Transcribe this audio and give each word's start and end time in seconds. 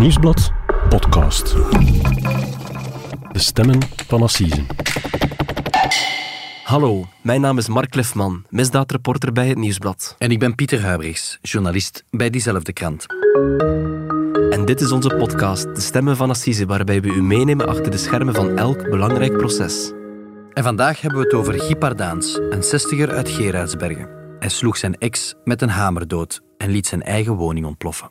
Nieuwsblad 0.00 0.52
podcast. 0.88 1.54
De 3.32 3.38
stemmen 3.38 3.78
van 4.06 4.22
Assisen. 4.22 4.66
Hallo, 6.64 7.06
mijn 7.22 7.40
naam 7.40 7.58
is 7.58 7.68
Mark 7.68 7.94
Lefman, 7.94 8.44
misdaadreporter 8.48 9.32
bij 9.32 9.48
het 9.48 9.58
Nieuwsblad. 9.58 10.14
En 10.18 10.30
ik 10.30 10.38
ben 10.38 10.54
Pieter 10.54 10.82
Huibrechts, 10.82 11.38
journalist 11.42 12.04
bij 12.10 12.30
diezelfde 12.30 12.72
krant. 12.72 13.06
En 14.50 14.64
dit 14.64 14.80
is 14.80 14.92
onze 14.92 15.16
podcast, 15.16 15.74
De 15.74 15.80
Stemmen 15.80 16.16
van 16.16 16.30
Assise, 16.30 16.66
waarbij 16.66 17.00
we 17.00 17.08
u 17.08 17.22
meenemen 17.22 17.68
achter 17.68 17.90
de 17.90 17.98
schermen 17.98 18.34
van 18.34 18.56
elk 18.56 18.90
belangrijk 18.90 19.36
proces. 19.36 19.92
En 20.52 20.62
vandaag 20.62 21.00
hebben 21.00 21.20
we 21.20 21.24
het 21.24 21.34
over 21.34 21.60
Guy 21.60 21.76
Pardaans, 21.76 22.40
een 22.50 22.62
zestiger 22.62 23.10
uit 23.10 23.28
Gerardsbergen. 23.28 24.08
Hij 24.38 24.48
sloeg 24.48 24.76
zijn 24.76 24.98
ex 24.98 25.34
met 25.44 25.62
een 25.62 25.68
hamer 25.68 26.08
dood 26.08 26.40
en 26.56 26.70
liet 26.70 26.86
zijn 26.86 27.02
eigen 27.02 27.34
woning 27.34 27.66
ontploffen. 27.66 28.10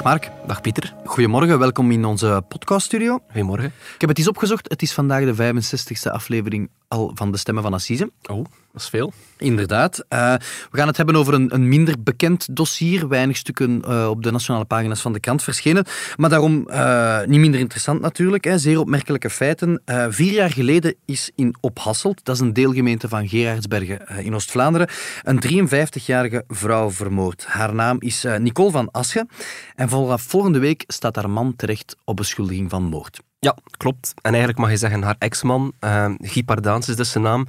Dag 0.00 0.08
Mark. 0.12 0.30
Dag 0.46 0.60
Pieter. 0.60 0.94
Goedemorgen, 1.04 1.58
welkom 1.58 1.90
in 1.90 2.04
onze 2.04 2.42
podcaststudio. 2.48 3.20
Goedemorgen. 3.26 3.66
Ik 3.94 4.00
heb 4.00 4.08
het 4.08 4.18
eens 4.18 4.28
opgezocht. 4.28 4.70
Het 4.70 4.82
is 4.82 4.92
vandaag 4.92 5.24
de 5.24 5.34
65e 5.34 6.12
aflevering 6.12 6.70
al 6.88 7.10
van 7.14 7.32
de 7.32 7.38
Stemmen 7.38 7.62
van 7.62 7.74
Assise. 7.74 8.12
Oh, 8.26 8.44
dat 8.72 8.82
is 8.82 8.88
veel. 8.88 9.12
Inderdaad. 9.36 10.04
Uh, 10.08 10.34
we 10.70 10.76
gaan 10.76 10.86
het 10.86 10.96
hebben 10.96 11.16
over 11.16 11.34
een, 11.34 11.54
een 11.54 11.68
minder 11.68 12.02
bekend 12.02 12.56
dossier. 12.56 13.08
Weinig 13.08 13.36
stukken 13.36 13.82
uh, 13.88 14.08
op 14.08 14.22
de 14.22 14.30
nationale 14.30 14.64
pagina's 14.64 15.00
van 15.00 15.12
de 15.12 15.20
krant 15.20 15.42
verschenen. 15.42 15.84
Maar 16.16 16.30
daarom 16.30 16.66
uh, 16.70 17.20
niet 17.24 17.40
minder 17.40 17.60
interessant 17.60 18.00
natuurlijk. 18.00 18.44
Hè. 18.44 18.58
Zeer 18.58 18.78
opmerkelijke 18.78 19.30
feiten. 19.30 19.82
vier 20.08 20.32
jaar 20.32 20.50
geleden 20.50 20.94
is 21.04 21.30
in 21.34 21.54
Ophasselt, 21.60 22.24
dat 22.24 22.34
is 22.34 22.40
een 22.40 22.52
deelgemeente 22.52 23.08
van 23.08 23.28
Gerardsbergen 23.28 24.06
in 24.06 24.34
Oost-Vlaanderen, 24.34 24.88
een 25.22 25.68
53-jarige 25.68 26.44
vrouw 26.48 26.90
vermoord. 26.90 27.46
Haar 27.46 27.74
naam 27.74 27.96
is 28.00 28.26
Nicole 28.38 28.70
van 28.70 28.90
Asche. 28.90 29.26
En 29.74 29.88
volgende 30.18 30.58
week 30.58 30.84
staat 30.86 31.16
haar 31.16 31.30
man 31.30 31.56
terecht 31.56 31.96
op 32.04 32.16
beschuldiging 32.16 32.70
van 32.70 32.82
moord. 32.82 33.20
Ja, 33.42 33.56
klopt. 33.76 34.14
En 34.14 34.30
eigenlijk 34.30 34.58
mag 34.58 34.70
je 34.70 34.76
zeggen 34.76 35.02
haar 35.02 35.16
ex-man, 35.18 35.72
uh, 35.80 36.10
Guy 36.18 36.42
Pardaans 36.42 36.88
is 36.88 36.96
dus 36.96 37.10
zijn 37.10 37.24
naam. 37.24 37.46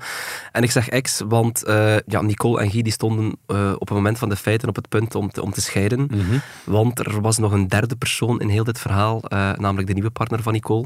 En 0.52 0.64
ik 0.64 0.72
zeg 0.72 0.90
ex, 0.90 1.22
want 1.28 1.68
uh, 1.68 1.98
ja, 2.00 2.22
Nicole 2.22 2.62
en 2.62 2.72
Guy 2.72 2.82
die 2.82 2.92
stonden 2.92 3.26
uh, 3.48 3.72
op 3.74 3.88
het 3.88 3.98
moment 3.98 4.18
van 4.18 4.30
de 4.30 4.36
feiten 4.36 4.70
op 4.70 4.76
het 4.76 4.90
punt 4.90 5.16
om 5.16 5.32
te, 5.32 5.42
om 5.42 5.52
te 5.52 5.62
scheiden. 5.62 6.00
Mm 6.00 6.20
-hmm. 6.20 6.42
Want 6.64 7.00
er 7.00 7.22
was 7.22 7.38
nog 7.38 7.52
een 7.52 7.68
derde 7.68 7.96
persoon 7.96 8.42
in 8.42 8.50
heel 8.50 8.64
dit 8.64 8.80
verhaal, 8.80 9.22
namelijk 9.58 9.88
de 9.88 9.94
nieuwe 9.94 10.10
partner 10.10 10.42
van 10.42 10.54
Nicole. 10.54 10.86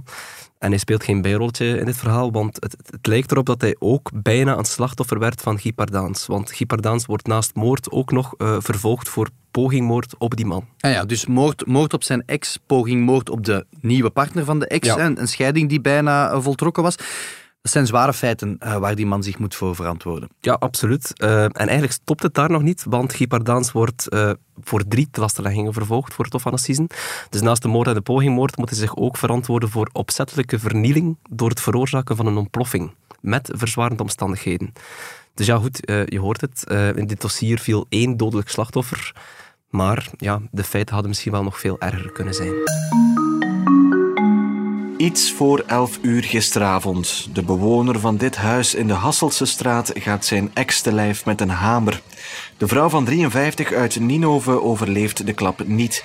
En 0.60 0.70
hij 0.70 0.80
speelt 0.80 1.04
geen 1.04 1.22
bijrolletje 1.22 1.78
in 1.78 1.86
dit 1.86 1.98
verhaal, 1.98 2.32
want 2.32 2.56
het, 2.60 2.76
het, 2.92 3.08
lijkt 3.08 3.32
erop 3.32 3.46
dat 3.46 3.62
hij 3.62 3.76
ook 3.80 4.10
bijna 4.14 4.58
een 4.58 4.66
slachtoffer 4.66 5.20
werd 5.20 5.42
van 5.42 5.60
Guy 5.60 5.74
Pardaans. 5.74 6.26
Want 6.26 6.52
Guy 6.52 6.66
Pardaans 6.66 7.06
wordt 7.06 7.28
naast 7.28 7.56
moord 7.56 7.92
ook 7.92 8.12
nog 8.12 8.34
vervolgd 8.38 9.10
voor 9.10 9.30
pogingmoord 9.56 10.16
op 10.18 10.36
die 10.36 10.46
man. 10.46 10.66
Ah 10.80 10.92
ja, 10.92 11.06
dus 11.06 11.26
moord, 11.26 11.66
moord 11.66 11.94
op 11.94 12.04
zijn 12.04 12.24
ex, 12.26 12.60
pogingmoord 12.66 13.30
op 13.30 13.46
de 13.46 13.66
nieuwe 13.82 14.10
partner 14.10 14.46
van 14.46 14.60
de 14.60 14.68
ex, 14.68 14.88
ja. 14.88 14.98
en 14.98 15.20
een 15.20 15.28
scheiding 15.28 15.70
die 15.70 15.82
bijna 15.82 16.32
uh, 16.32 16.42
voltrokken 16.42 16.84
was. 16.84 16.96
Dat 17.62 17.72
zijn 17.72 17.86
zware 17.86 18.14
feiten 18.14 18.58
uh, 18.60 18.78
waar 18.78 18.96
die 18.96 19.06
man 19.06 19.24
zich 19.24 19.40
moet 19.40 19.56
voor 19.56 19.76
verantwoorden. 19.76 20.30
Ja, 20.40 20.54
absoluut. 20.54 21.12
Uh, 21.24 21.44
en 21.44 21.52
eigenlijk 21.56 21.92
stopt 21.92 22.24
het 22.24 22.34
daar 22.34 22.50
nog 22.50 22.62
niet, 22.62 22.84
want 22.90 23.14
Guy 23.14 23.28
Pardaans 23.28 23.72
wordt 23.72 24.08
voor 24.62 24.88
drie 24.88 25.08
lasteleggingen 25.12 25.74
vervolgd 25.74 26.14
voor 26.14 26.24
het 26.24 26.34
Hof 26.34 26.42
van 26.42 26.52
Assisen. 26.52 26.88
Dus 27.30 27.42
naast 27.42 27.62
de 27.62 27.68
moord 27.68 27.88
en 27.88 27.94
de 27.94 28.02
pogingmoord 28.02 28.58
moet 28.58 28.70
hij 28.70 28.80
zich 28.80 28.96
ook 28.96 29.18
verantwoorden 29.18 29.70
voor 29.70 29.90
opzettelijke 29.92 30.60
vernieling 30.60 31.18
door 31.30 31.50
het 31.50 31.62
veroorzaken 31.62 32.16
van 32.16 32.26
een 32.26 32.38
ontploffing 32.38 32.92
met 33.22 33.52
verzwarende 33.54 34.04
omstandigheden. 34.04 34.74
Dus 35.34 35.46
ja, 35.46 35.58
goed, 35.58 35.80
je 36.06 36.20
hoort 36.20 36.42
het. 36.42 36.64
in 36.96 37.08
dit 37.08 37.22
dossier 37.22 37.60
viel 37.60 37.86
één 37.90 38.18
dodelijk 38.18 38.50
slachtoffer. 38.50 39.14
Maar 39.76 40.10
ja, 40.18 40.42
de 40.52 40.64
feiten 40.64 40.94
hadden 40.94 41.10
misschien 41.10 41.32
wel 41.32 41.44
nog 41.44 41.60
veel 41.60 41.80
erger 41.80 42.12
kunnen 42.12 42.34
zijn. 42.34 42.54
Iets 44.98 45.32
voor 45.32 45.64
11 45.68 46.00
uur 46.02 46.24
gisteravond. 46.24 47.28
De 47.34 47.44
bewoner 47.44 48.00
van 48.00 48.18
dit 48.18 48.36
huis 48.36 48.76
in 48.76 48.88
de 48.88 48.94
Hasselse 48.94 49.46
straat 49.46 49.92
gaat 49.94 50.26
zijn 50.26 50.52
ex 50.54 50.82
te 50.82 50.94
lijf 50.94 51.26
met 51.26 51.42
een 51.42 51.50
hamer. 51.50 52.02
De 52.58 52.68
vrouw 52.68 52.90
van 52.90 53.06
53 53.06 53.72
uit 53.72 54.00
Ninove 54.00 54.62
overleeft 54.62 55.26
de 55.26 55.34
klap 55.34 55.68
niet. 55.68 56.04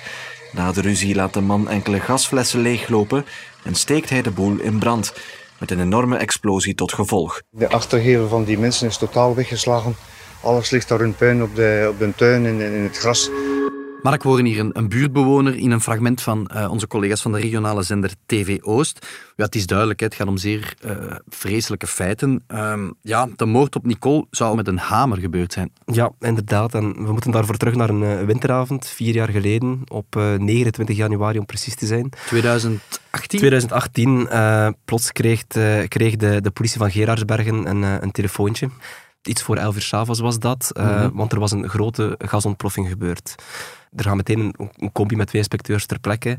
Na 0.51 0.71
de 0.71 0.81
ruzie 0.81 1.15
laat 1.15 1.33
de 1.33 1.41
man 1.41 1.69
enkele 1.69 1.99
gasflessen 1.99 2.61
leeglopen 2.61 3.25
en 3.63 3.75
steekt 3.75 4.09
hij 4.09 4.21
de 4.21 4.31
boel 4.31 4.59
in 4.59 4.79
brand. 4.79 5.13
Met 5.59 5.71
een 5.71 5.79
enorme 5.79 6.17
explosie 6.17 6.75
tot 6.75 6.93
gevolg. 6.93 7.41
De 7.49 7.69
achtergevel 7.69 8.27
van 8.27 8.43
die 8.43 8.59
mensen 8.59 8.87
is 8.87 8.97
totaal 8.97 9.35
weggeslagen. 9.35 9.95
Alles 10.41 10.69
ligt 10.69 10.87
daar 10.87 11.01
in 11.01 11.15
puin 11.15 11.43
op 11.43 11.55
de, 11.55 11.87
op 11.89 11.99
de 11.99 12.13
tuin 12.15 12.45
en 12.45 12.61
in 12.61 12.83
het 12.83 12.97
gras. 12.97 13.29
Mark, 14.01 14.23
we 14.23 14.29
horen 14.29 14.45
hier 14.45 14.59
een, 14.59 14.69
een 14.73 14.89
buurtbewoner 14.89 15.55
in 15.55 15.71
een 15.71 15.81
fragment 15.81 16.21
van 16.21 16.49
uh, 16.53 16.71
onze 16.71 16.87
collega's 16.87 17.21
van 17.21 17.31
de 17.31 17.39
regionale 17.39 17.83
zender 17.83 18.13
TV 18.25 18.57
Oost. 18.61 19.07
Ja, 19.35 19.45
het 19.45 19.55
is 19.55 19.65
duidelijk, 19.65 19.99
hè, 19.99 20.05
het 20.05 20.15
gaat 20.15 20.27
om 20.27 20.37
zeer 20.37 20.73
uh, 20.85 21.15
vreselijke 21.29 21.87
feiten. 21.87 22.43
Uh, 22.53 22.89
ja, 23.01 23.27
de 23.35 23.45
moord 23.45 23.75
op 23.75 23.85
Nicole 23.85 24.25
zou 24.31 24.55
met 24.55 24.67
een 24.67 24.77
hamer 24.77 25.17
gebeurd 25.17 25.53
zijn. 25.53 25.71
Ja, 25.85 26.11
inderdaad. 26.19 26.73
En 26.73 26.93
we 26.93 27.11
moeten 27.11 27.31
daarvoor 27.31 27.57
terug 27.57 27.75
naar 27.75 27.89
een 27.89 28.01
uh, 28.01 28.21
winteravond, 28.23 28.87
vier 28.87 29.13
jaar 29.13 29.29
geleden, 29.29 29.81
op 29.87 30.15
29 30.37 30.97
januari 30.97 31.39
om 31.39 31.45
precies 31.45 31.75
te 31.75 31.85
zijn. 31.85 32.09
2018? 32.25 33.39
2018. 33.39 34.75
plots 34.85 35.11
kreeg, 35.11 35.43
kreeg 35.87 36.15
de, 36.15 36.41
de 36.41 36.51
politie 36.51 36.79
van 36.79 36.91
Gerardsbergen 36.91 37.69
een, 37.69 37.81
een 37.81 38.11
telefoontje. 38.11 38.69
Iets 39.23 39.41
voor 39.43 39.57
11 39.57 39.75
uur 39.75 39.81
s'avonds 39.81 40.19
was 40.19 40.39
dat, 40.39 40.71
mm 40.73 40.85
-hmm. 40.85 41.11
want 41.13 41.31
er 41.31 41.39
was 41.39 41.51
een 41.51 41.69
grote 41.69 42.15
gasontploffing 42.17 42.87
gebeurd. 42.87 43.35
Er 43.95 44.03
gaan 44.03 44.17
meteen 44.17 44.39
een, 44.39 44.69
een 44.75 44.91
combi 44.91 45.15
met 45.15 45.27
twee 45.27 45.41
inspecteurs 45.41 45.85
ter 45.85 45.99
plekke. 45.99 46.37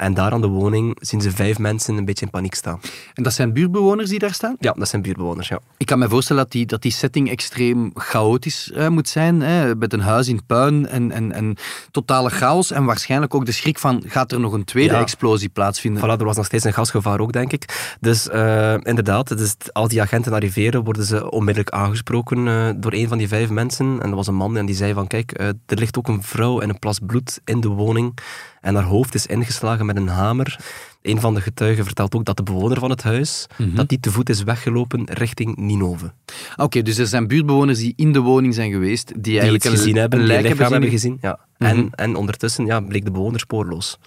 En 0.00 0.14
daar 0.14 0.32
aan 0.32 0.40
de 0.40 0.46
woning 0.46 0.96
zien 1.00 1.20
ze 1.20 1.30
vijf 1.30 1.58
mensen 1.58 1.96
een 1.96 2.04
beetje 2.04 2.24
in 2.24 2.30
paniek 2.30 2.54
staan. 2.54 2.80
En 3.14 3.22
dat 3.22 3.32
zijn 3.32 3.52
buurtbewoners 3.52 4.08
die 4.08 4.18
daar 4.18 4.34
staan? 4.34 4.56
Ja, 4.58 4.72
dat 4.72 4.88
zijn 4.88 5.02
buurtbewoners, 5.02 5.48
ja. 5.48 5.60
Ik 5.76 5.86
kan 5.86 5.98
me 5.98 6.08
voorstellen 6.08 6.42
dat 6.42 6.52
die, 6.52 6.66
dat 6.66 6.82
die 6.82 6.92
setting 6.92 7.30
extreem 7.30 7.90
chaotisch 7.94 8.72
uh, 8.74 8.88
moet 8.88 9.08
zijn. 9.08 9.40
Hè? 9.40 9.74
Met 9.76 9.92
een 9.92 10.00
huis 10.00 10.28
in 10.28 10.40
puin 10.46 10.88
en, 10.88 11.12
en, 11.12 11.32
en 11.32 11.56
totale 11.90 12.30
chaos. 12.30 12.70
En 12.70 12.84
waarschijnlijk 12.84 13.34
ook 13.34 13.46
de 13.46 13.52
schrik 13.52 13.78
van, 13.78 14.02
gaat 14.06 14.32
er 14.32 14.40
nog 14.40 14.52
een 14.52 14.64
tweede 14.64 14.94
ja. 14.94 15.00
explosie 15.00 15.48
plaatsvinden? 15.48 16.02
Voilà, 16.02 16.18
er 16.18 16.24
was 16.24 16.36
nog 16.36 16.46
steeds 16.46 16.64
een 16.64 16.72
gasgevaar 16.72 17.20
ook, 17.20 17.32
denk 17.32 17.52
ik. 17.52 17.96
Dus 18.00 18.28
uh, 18.28 18.74
inderdaad, 18.82 19.38
dus 19.38 19.54
als 19.72 19.88
die 19.88 20.00
agenten 20.00 20.32
arriveren, 20.32 20.84
worden 20.84 21.04
ze 21.04 21.30
onmiddellijk 21.30 21.74
aangesproken 21.74 22.46
uh, 22.46 22.70
door 22.76 22.92
een 22.92 23.08
van 23.08 23.18
die 23.18 23.28
vijf 23.28 23.50
mensen. 23.50 23.86
En 23.86 24.06
dat 24.06 24.14
was 24.14 24.26
een 24.26 24.34
man 24.34 24.56
en 24.56 24.66
die 24.66 24.74
zei 24.74 24.92
van, 24.92 25.06
kijk, 25.06 25.38
er 25.66 25.78
ligt 25.78 25.98
ook 25.98 26.08
een 26.08 26.22
vrouw 26.22 26.60
en 26.60 26.68
een 26.68 26.78
plas 26.78 26.98
bloed 27.06 27.40
in 27.44 27.60
de 27.60 27.68
woning. 27.68 28.18
En 28.60 28.74
haar 28.74 28.84
hoofd 28.84 29.14
is 29.14 29.26
ingeslagen 29.26 29.86
met 29.94 30.02
een 30.02 30.08
hamer. 30.08 30.58
Een 31.02 31.20
van 31.20 31.34
de 31.34 31.40
getuigen 31.40 31.84
vertelt 31.84 32.14
ook 32.14 32.24
dat 32.24 32.36
de 32.36 32.42
bewoner 32.42 32.78
van 32.78 32.90
het 32.90 33.02
huis, 33.02 33.46
mm 33.56 33.66
-hmm. 33.66 33.74
dat 33.74 33.88
die 33.88 34.00
te 34.00 34.10
voet 34.10 34.28
is 34.28 34.42
weggelopen 34.42 35.04
richting 35.04 35.56
Ninove. 35.56 36.12
Oké, 36.52 36.62
okay, 36.62 36.82
dus 36.82 36.98
er 36.98 37.06
zijn 37.06 37.26
buurtbewoners 37.26 37.78
die 37.78 37.92
in 37.96 38.12
de 38.12 38.20
woning 38.20 38.54
zijn 38.54 38.70
geweest, 38.70 39.06
die, 39.08 39.20
die 39.20 39.32
eigenlijk 39.32 39.64
het 39.64 39.72
gezien 39.72 39.96
hebben, 39.96 40.18
een 40.18 40.26
lijk 40.26 40.46
hebben, 40.46 40.70
hebben 40.70 40.90
gezien. 40.90 41.18
Ja. 41.20 41.38
Mm 41.58 41.66
-hmm. 41.66 41.78
en, 41.78 41.90
en 41.94 42.14
ondertussen 42.16 42.66
ja, 42.66 42.80
bleek 42.80 43.04
de 43.04 43.10
bewoner 43.10 43.40
spoorloos. 43.40 43.98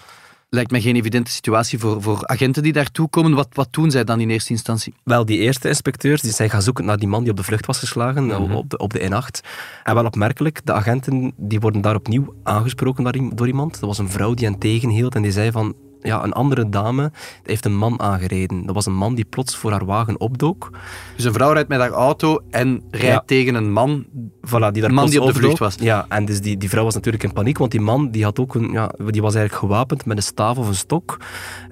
Lijkt 0.54 0.70
me 0.70 0.80
geen 0.80 0.96
evidente 0.96 1.30
situatie 1.30 1.78
voor, 1.78 2.02
voor 2.02 2.26
agenten 2.26 2.62
die 2.62 2.72
daartoe 2.72 3.08
komen. 3.08 3.34
Wat, 3.34 3.48
wat 3.52 3.68
doen 3.70 3.90
zij 3.90 4.04
dan 4.04 4.20
in 4.20 4.30
eerste 4.30 4.50
instantie? 4.50 4.94
Wel, 5.04 5.24
die 5.24 5.38
eerste 5.38 5.68
inspecteurs 5.68 6.22
die 6.22 6.32
zijn 6.32 6.50
gaan 6.50 6.62
zoeken 6.62 6.84
naar 6.84 6.98
die 6.98 7.08
man 7.08 7.22
die 7.22 7.30
op 7.30 7.36
de 7.36 7.42
vlucht 7.42 7.66
was 7.66 7.78
geslagen, 7.78 8.24
mm 8.24 8.30
-hmm. 8.30 8.54
op, 8.54 8.70
de, 8.70 8.78
op 8.78 8.92
de 8.92 9.00
N8. 9.00 9.48
En 9.84 9.94
wel 9.94 10.04
opmerkelijk, 10.04 10.60
de 10.64 10.72
agenten 10.72 11.32
die 11.36 11.60
worden 11.60 11.80
daar 11.80 11.94
opnieuw 11.94 12.34
aangesproken 12.42 13.36
door 13.36 13.46
iemand. 13.46 13.72
Dat 13.72 13.88
was 13.88 13.98
een 13.98 14.10
vrouw 14.10 14.34
die 14.34 14.46
hen 14.46 14.58
tegenhield 14.58 15.14
en 15.14 15.22
die 15.22 15.32
zei 15.32 15.50
van 15.50 15.74
ja, 16.04 16.24
een 16.24 16.32
andere 16.32 16.68
dame 16.68 17.12
heeft 17.42 17.64
een 17.64 17.76
man 17.76 18.00
aangereden. 18.00 18.66
Dat 18.66 18.74
was 18.74 18.86
een 18.86 18.96
man 18.96 19.14
die 19.14 19.24
plots 19.24 19.56
voor 19.56 19.70
haar 19.70 19.84
wagen 19.84 20.20
opdook. 20.20 20.70
Dus 21.16 21.24
een 21.24 21.32
vrouw 21.32 21.52
rijdt 21.52 21.68
met 21.68 21.78
haar 21.78 21.90
auto 21.90 22.40
en 22.50 22.82
rijdt 22.90 23.06
ja. 23.06 23.22
tegen 23.26 23.54
een 23.54 23.72
man, 23.72 24.04
voilà, 24.46 24.70
die, 24.72 24.82
daar 24.82 24.94
man 24.94 25.10
die 25.10 25.20
op 25.20 25.26
de 25.26 25.34
vlucht 25.34 25.58
was. 25.58 25.74
Ja, 25.80 26.06
en 26.08 26.24
dus 26.24 26.40
die, 26.40 26.56
die 26.56 26.68
vrouw 26.68 26.84
was 26.84 26.94
natuurlijk 26.94 27.22
in 27.22 27.32
paniek, 27.32 27.58
want 27.58 27.70
die 27.70 27.80
man 27.80 28.10
die 28.10 28.24
had 28.24 28.38
ook 28.38 28.54
een, 28.54 28.72
ja, 28.72 28.92
die 28.96 29.22
was 29.22 29.34
eigenlijk 29.34 29.64
gewapend 29.64 30.04
met 30.04 30.16
een 30.16 30.22
staaf 30.22 30.58
of 30.58 30.68
een 30.68 30.74
stok. 30.74 31.20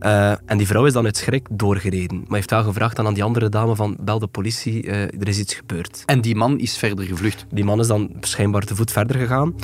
Uh, 0.01 0.31
en 0.31 0.59
die 0.59 0.67
vrouw 0.67 0.85
is 0.85 0.93
dan 0.93 1.05
uit 1.05 1.17
schrik 1.17 1.47
doorgereden. 1.51 2.19
Maar 2.27 2.37
heeft 2.37 2.49
daar 2.49 2.65
gevraagd 2.65 2.99
aan 2.99 3.15
die 3.15 3.25
andere 3.25 3.49
dame 3.49 3.77
van, 3.77 3.97
bel 4.01 4.19
de 4.19 4.27
politie, 4.27 4.87
uh, 4.87 5.03
er 5.03 5.29
is 5.29 5.39
iets 5.39 5.55
gebeurd. 5.55 6.03
En 6.07 6.21
die 6.21 6.35
man 6.35 6.59
is 6.59 6.77
verder 6.77 7.05
gevlucht? 7.05 7.47
Die 7.51 7.65
man 7.65 7.81
is 7.81 7.87
dan 7.87 8.11
schijnbaar 8.21 8.63
te 8.63 8.77
voet 8.77 8.91
verder 8.93 9.17
gegaan. 9.17 9.55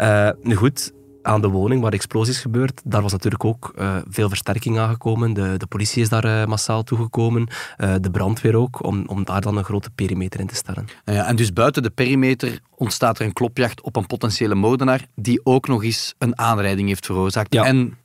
Uh, 0.00 0.30
nu 0.42 0.54
goed, 0.54 0.92
aan 1.22 1.40
de 1.40 1.48
woning 1.48 1.82
waar 1.82 1.92
explosies 1.92 2.38
gebeurd, 2.38 2.80
daar 2.84 3.02
was 3.02 3.12
natuurlijk 3.12 3.44
ook 3.44 3.72
uh, 3.78 3.96
veel 4.08 4.28
versterking 4.28 4.78
aangekomen. 4.78 5.32
De, 5.32 5.54
de 5.56 5.66
politie 5.66 6.02
is 6.02 6.08
daar 6.08 6.24
uh, 6.24 6.46
massaal 6.46 6.82
toegekomen, 6.82 7.48
uh, 7.78 7.94
de 8.00 8.10
brandweer 8.10 8.54
ook, 8.54 8.84
om, 8.84 9.04
om 9.06 9.24
daar 9.24 9.40
dan 9.40 9.56
een 9.56 9.64
grote 9.64 9.90
perimeter 9.90 10.40
in 10.40 10.46
te 10.46 10.54
stellen. 10.54 10.86
Ja, 11.04 11.26
en 11.26 11.36
dus 11.36 11.52
buiten 11.52 11.82
de 11.82 11.90
perimeter 11.90 12.60
ontstaat 12.76 13.18
er 13.18 13.24
een 13.24 13.32
klopjacht 13.32 13.82
op 13.82 13.96
een 13.96 14.06
potentiële 14.06 14.54
moordenaar 14.54 15.06
die 15.14 15.40
ook 15.44 15.68
nog 15.68 15.84
eens 15.84 16.14
een 16.18 16.38
aanrijding 16.38 16.88
heeft 16.88 17.06
veroorzaakt. 17.06 17.54
Ja. 17.54 17.64
En 17.64 17.96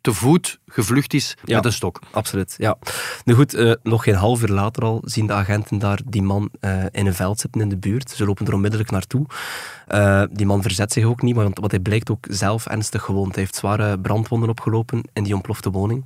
te 0.00 0.12
voet 0.12 0.58
gevlucht 0.68 1.14
is 1.14 1.36
Ja. 1.44 1.56
met 1.56 1.64
een 1.64 1.72
stok. 1.72 2.00
Absoluut, 2.10 2.54
ja. 2.58 2.76
Nu 3.24 3.34
goed, 3.34 3.54
eh, 3.54 3.72
nog 3.82 4.02
geen 4.04 4.14
half 4.14 4.42
uur 4.42 4.48
later 4.48 4.82
al 4.82 5.02
zien 5.04 5.26
de 5.26 5.32
agenten 5.32 5.78
daar 5.78 6.00
die 6.06 6.22
man 6.22 6.50
eh, 6.60 6.84
in 6.90 7.06
een 7.06 7.14
veld 7.14 7.40
zitten 7.40 7.60
in 7.60 7.68
de 7.68 7.76
buurt. 7.76 8.10
Ze 8.10 8.24
lopen 8.24 8.46
er 8.46 8.52
onmiddellijk 8.54 8.90
naartoe. 8.90 9.26
Eh, 9.86 10.22
die 10.32 10.46
man 10.46 10.62
verzet 10.62 10.92
zich 10.92 11.04
ook 11.04 11.22
niet, 11.22 11.34
want 11.34 11.58
wat 11.58 11.70
hij 11.70 11.80
blijkt 11.80 12.10
ook 12.10 12.26
zelf 12.30 12.66
ernstig 12.66 13.02
gewond. 13.02 13.34
Hij 13.34 13.42
heeft 13.42 13.54
zware 13.54 13.98
brandwonden 13.98 14.48
opgelopen 14.48 15.02
in 15.12 15.22
die 15.22 15.34
ontplofte 15.34 15.70
woning. 15.70 16.04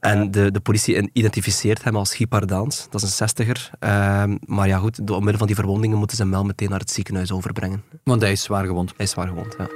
En 0.00 0.30
de, 0.30 0.50
de 0.50 0.60
politie 0.60 1.10
identificeert 1.12 1.84
hem 1.84 1.96
als 1.96 2.14
Guy 2.14 2.26
Pardaans. 2.26 2.86
Dat 2.90 3.02
is 3.02 3.08
een 3.08 3.14
zestiger. 3.14 3.70
Ehm, 3.78 4.36
maar 4.46 4.66
ja 4.68 4.78
goed, 4.78 5.06
door 5.06 5.16
omwille 5.16 5.38
van 5.38 5.46
die 5.46 5.56
verwondingen 5.56 5.98
moeten 5.98 6.16
ze 6.16 6.22
hem 6.22 6.30
wel 6.32 6.44
meteen 6.44 6.70
naar 6.70 6.78
het 6.80 6.90
ziekenhuis 6.90 7.32
overbrengen. 7.32 7.82
Want 8.04 8.20
hij 8.20 8.32
is 8.32 8.42
zwaar 8.42 8.66
gewond. 8.66 8.92
Hij 8.96 9.04
is 9.06 9.10
zwaar 9.10 9.28
gewond, 9.28 9.54
ja. 9.58 9.66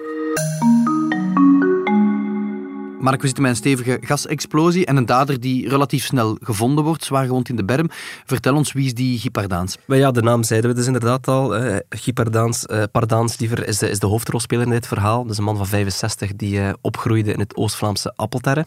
Mark, 3.01 3.21
we 3.21 3.27
zitten 3.27 3.43
met 3.43 3.53
een 3.53 3.59
stevige 3.59 3.99
gasexplosie 4.01 4.87
en 4.87 4.97
een 4.97 5.07
dader 5.07 5.41
die 5.41 5.69
relatief 5.69 6.05
snel 6.05 6.39
gevonden 6.41 6.85
wordt, 6.85 7.05
zwaar 7.05 7.27
gewond 7.27 7.49
in 7.49 7.57
de 7.57 7.65
berm. 7.65 7.91
Vertel 8.25 8.55
ons, 8.55 8.73
wie 8.73 8.87
is 8.87 8.95
die 8.95 9.19
Guy 9.19 9.31
Pardaans? 9.31 9.79
Maar 9.85 9.99
ja, 9.99 10.11
de 10.11 10.23
naam 10.23 10.43
zeiden 10.43 10.71
we 10.71 10.77
dus 10.77 10.87
inderdaad 10.87 11.29
al. 11.29 11.57
Eh, 11.57 11.77
eh, 11.77 12.83
Pardaans 12.93 13.37
is 13.37 13.79
de, 13.79 13.91
is 13.91 13.99
de 13.99 14.07
hoofdrolspeler 14.07 14.67
in 14.67 14.73
dit 14.73 14.87
verhaal. 14.87 15.27
Is 15.29 15.39
een 15.39 15.45
man 15.45 15.57
van 15.57 15.67
65 15.67 16.37
die 16.37 16.61
eh, 16.61 16.73
opgroeide 16.81 17.33
in 17.33 17.39
het 17.39 17.57
Oost-Vlaamse 17.57 18.13
Appelterre. 18.17 18.67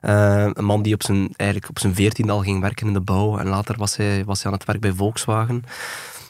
Eh, 0.00 0.46
een 0.52 0.64
man 0.64 0.82
die 0.82 0.94
op 0.94 1.02
zijn, 1.02 1.34
eigenlijk 1.36 1.70
op 1.70 1.78
zijn 1.78 1.94
veertiende 1.94 2.32
al 2.32 2.42
ging 2.42 2.60
werken 2.60 2.86
in 2.86 2.92
de 2.92 3.00
bouw. 3.00 3.38
En 3.38 3.48
later 3.48 3.76
was 3.78 3.96
hij, 3.96 4.24
was 4.24 4.42
hij 4.42 4.52
aan 4.52 4.58
het 4.58 4.66
werk 4.66 4.80
bij 4.80 4.92
Volkswagen. 4.92 5.64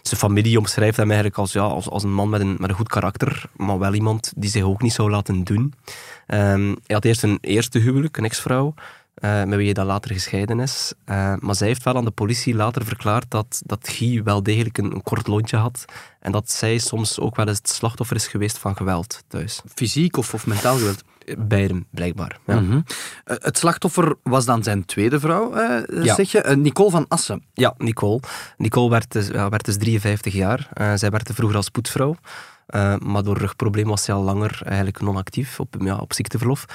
Zijn 0.03 0.21
familie 0.21 0.59
omschrijft 0.59 0.97
hem 0.97 1.07
eigenlijk 1.07 1.39
als, 1.39 1.53
ja, 1.53 1.63
als, 1.63 1.89
als 1.89 2.03
een 2.03 2.15
man 2.15 2.29
met 2.29 2.41
een, 2.41 2.57
met 2.59 2.71
een 2.71 2.77
goed 2.77 2.89
karakter, 2.89 3.43
maar 3.57 3.79
wel 3.79 3.95
iemand 3.95 4.33
die 4.37 4.51
zich 4.51 4.63
ook 4.63 4.83
niet 4.83 4.93
zou 4.93 5.11
laten 5.11 5.45
doen. 5.45 5.75
Ehm, 6.27 6.67
hij 6.67 6.95
had 6.95 7.05
eerst 7.05 7.23
een 7.23 7.39
eerste 7.41 7.79
huwelijk, 7.79 8.17
een 8.17 8.25
ex-vrouw, 8.25 8.75
eh, 9.15 9.45
met 9.45 9.57
wie 9.57 9.65
hij 9.65 9.73
dan 9.73 9.87
later 9.87 10.13
gescheiden 10.13 10.61
is. 10.61 10.93
Eh, 11.05 11.35
maar 11.39 11.55
zij 11.55 11.67
heeft 11.67 11.83
wel 11.83 11.97
aan 11.97 12.05
de 12.05 12.11
politie 12.11 12.55
later 12.55 12.85
verklaard 12.85 13.31
dat, 13.31 13.63
dat 13.67 13.89
Guy 13.89 14.23
wel 14.23 14.43
degelijk 14.43 14.79
een, 14.79 15.03
kort 15.03 15.27
lontje 15.27 15.57
had 15.57 15.85
en 16.21 16.33
dat 16.33 16.51
zij 16.51 16.79
soms 16.79 17.19
ook 17.19 17.37
wel 17.37 17.49
eens 17.49 17.59
het 17.59 17.69
slachtoffer 17.69 18.17
is 18.17 18.27
geweest 18.27 18.59
van 18.59 18.77
geweld 18.77 19.23
thuis. 19.29 19.61
Fysiek 19.75 20.17
of, 20.17 20.35
of 20.35 20.47
mentaal 20.47 20.77
geweld? 20.77 21.03
Beiden, 21.39 21.87
blijkbaar. 21.91 22.39
Ja. 22.47 22.61
Mhm. 22.61 22.81
Eh, 23.25 23.37
Het 23.39 23.59
slachtoffer 23.59 24.15
was 24.23 24.45
dan 24.45 24.63
zijn 24.63 24.85
tweede 24.85 25.21
vrouw, 25.21 25.53
eh, 25.55 26.05
Ja. 26.05 26.15
zeg 26.15 26.33
je? 26.33 26.41
Eh, 26.41 26.57
Nicole 26.57 26.91
van 26.91 27.05
Assen. 27.09 27.43
Ja, 27.55 27.75
Nicole. 27.79 28.21
Nicole 28.57 28.91
werd 28.91 29.13
dus, 29.13 29.29
werd 29.29 29.65
dus 29.65 29.77
53 29.77 30.33
jaar. 30.33 30.69
Eh, 30.73 30.93
zij 30.95 31.11
werkte 31.11 31.35
vroeger 31.35 31.57
als 31.57 31.69
poetsvrouw. 31.69 32.17
Eh, 32.71 32.95
maar 32.97 33.23
door 33.23 33.39
rugprobleem 33.39 33.87
was 33.87 34.05
zij 34.05 34.15
al 34.15 34.23
langer 34.23 34.61
eigenlijk 34.65 35.01
non-actief, 35.01 35.61
op, 35.61 35.77
ja, 35.79 35.97
op 35.97 36.13
ziekteverlof. 36.13 36.67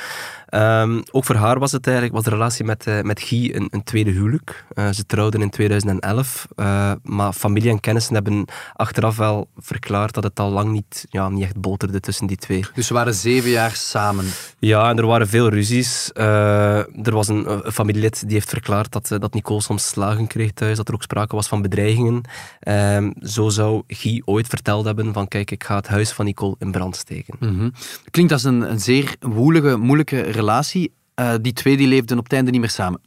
Ehm, 0.56 1.01
ook 1.12 1.25
voor 1.25 1.36
haar 1.36 1.59
was 1.59 1.71
het 1.71 1.86
eigenlijk, 1.86 2.15
was 2.15 2.24
de 2.24 2.30
relatie 2.30 2.65
met, 2.65 2.88
eh, 2.88 3.01
met 3.01 3.21
Guy 3.21 3.51
een, 3.53 3.68
een 3.69 3.83
tweede 3.83 4.12
huwelijk. 4.12 4.65
Eh, 4.74 4.89
ze 4.89 5.06
trouwden 5.06 5.42
in 5.42 5.50
2011, 5.50 6.47
eh, 6.56 6.92
maar 7.03 7.33
familie 7.33 7.69
en 7.69 7.80
kennissen 7.80 8.13
hebben 8.13 8.45
achteraf 8.74 9.18
wel 9.18 9.47
verklaard 9.57 10.13
dat 10.13 10.24
het 10.24 10.39
al 10.39 10.51
lang 10.51 10.71
niet, 10.71 11.06
ja, 11.09 11.30
niet 11.30 11.44
echt 11.44 11.62
boterde 11.62 12.00
tussen 12.00 12.27
die 12.27 12.38
twee. 12.38 12.65
Dus 12.74 12.88
ze 12.88 12.94
waren 12.94 13.13
zeven 13.13 13.50
jaar 13.50 13.71
samen. 13.71 14.25
Ja, 14.59 14.89
en 14.89 14.97
er 14.97 15.06
waren 15.06 15.27
veel 15.27 15.50
ruzies. 15.50 16.12
Er 16.13 17.12
was 17.12 17.27
een, 17.27 17.65
een 17.65 17.71
familielid 17.71 18.24
die 18.25 18.33
heeft 18.33 18.50
verklaard 18.50 18.92
dat, 18.92 19.07
dat 19.07 19.33
Nicole 19.33 19.62
soms 19.62 19.88
slagen 19.88 20.27
kreeg 20.27 20.51
thuis, 20.51 20.77
dat 20.77 20.88
er 20.88 20.94
ook 20.94 21.03
sprake 21.03 21.36
was 21.36 21.47
van 21.47 21.62
bedreigingen. 21.62 22.21
Ehm, 22.59 23.12
zo 23.21 23.50
zou 23.50 23.83
Guy 23.88 24.21
ooit 24.25 24.47
verteld 24.47 24.86
hebben 24.86 25.13
van 25.13 25.27
kijk, 25.27 25.51
ik 25.51 25.63
ga 25.63 25.81
het 25.85 25.93
huis 25.93 26.11
van 26.11 26.25
Nicole 26.25 26.55
in 26.59 26.71
brand 26.71 26.95
steken. 26.95 27.35
Mhm. 27.39 27.69
Klinkt 28.11 28.31
als 28.31 28.43
een, 28.43 28.71
een 28.71 28.79
zeer 28.79 29.15
woelige, 29.19 29.77
moeilijke 29.77 30.21
relatie. 30.21 30.93
Eh, 31.13 31.33
die 31.41 31.53
twee 31.53 31.77
die 31.77 31.87
leefden 31.87 32.17
op 32.17 32.23
het 32.23 32.33
einde 32.33 32.51
niet 32.51 32.59
meer 32.59 32.69
samen. 32.69 33.01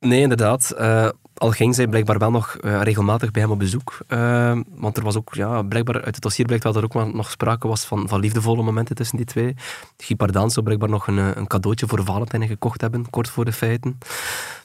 Nee, 0.00 0.20
inderdaad. 0.20 0.70
Eh, 0.70 1.08
al 1.36 1.50
ging 1.50 1.74
zij 1.74 1.86
blijkbaar 1.86 2.18
wel 2.18 2.30
nog 2.30 2.56
eh, 2.56 2.80
regelmatig 2.82 3.30
bij 3.30 3.42
hem 3.42 3.50
op 3.50 3.58
bezoek. 3.58 3.98
Eh, 4.06 4.58
want 4.74 4.96
er 4.96 5.02
was 5.02 5.16
ook, 5.16 5.34
ja, 5.34 5.62
blijkbaar 5.62 5.94
uit 5.94 6.14
het 6.14 6.20
dossier 6.20 6.46
blijkt 6.46 6.64
dat 6.64 6.76
er 6.76 6.84
ook 6.84 6.92
wel 6.92 7.08
nog 7.08 7.30
sprake 7.30 7.68
was 7.68 7.84
van, 7.84 8.08
van 8.08 8.20
liefdevolle 8.20 8.62
momenten 8.62 8.96
tussen 8.96 9.16
die 9.16 9.26
twee. 9.26 9.54
Guy 9.96 10.16
zou 10.30 10.62
blijkbaar 10.62 10.88
nog 10.88 11.06
een, 11.06 11.18
eh, 11.18 11.28
een 11.34 11.46
cadeautje 11.46 11.86
voor 11.86 12.04
Valentijn 12.04 12.46
gekocht 12.46 12.80
hebben, 12.80 13.10
kort 13.10 13.28
voor 13.28 13.44
de 13.44 13.52
feiten. 13.52 13.98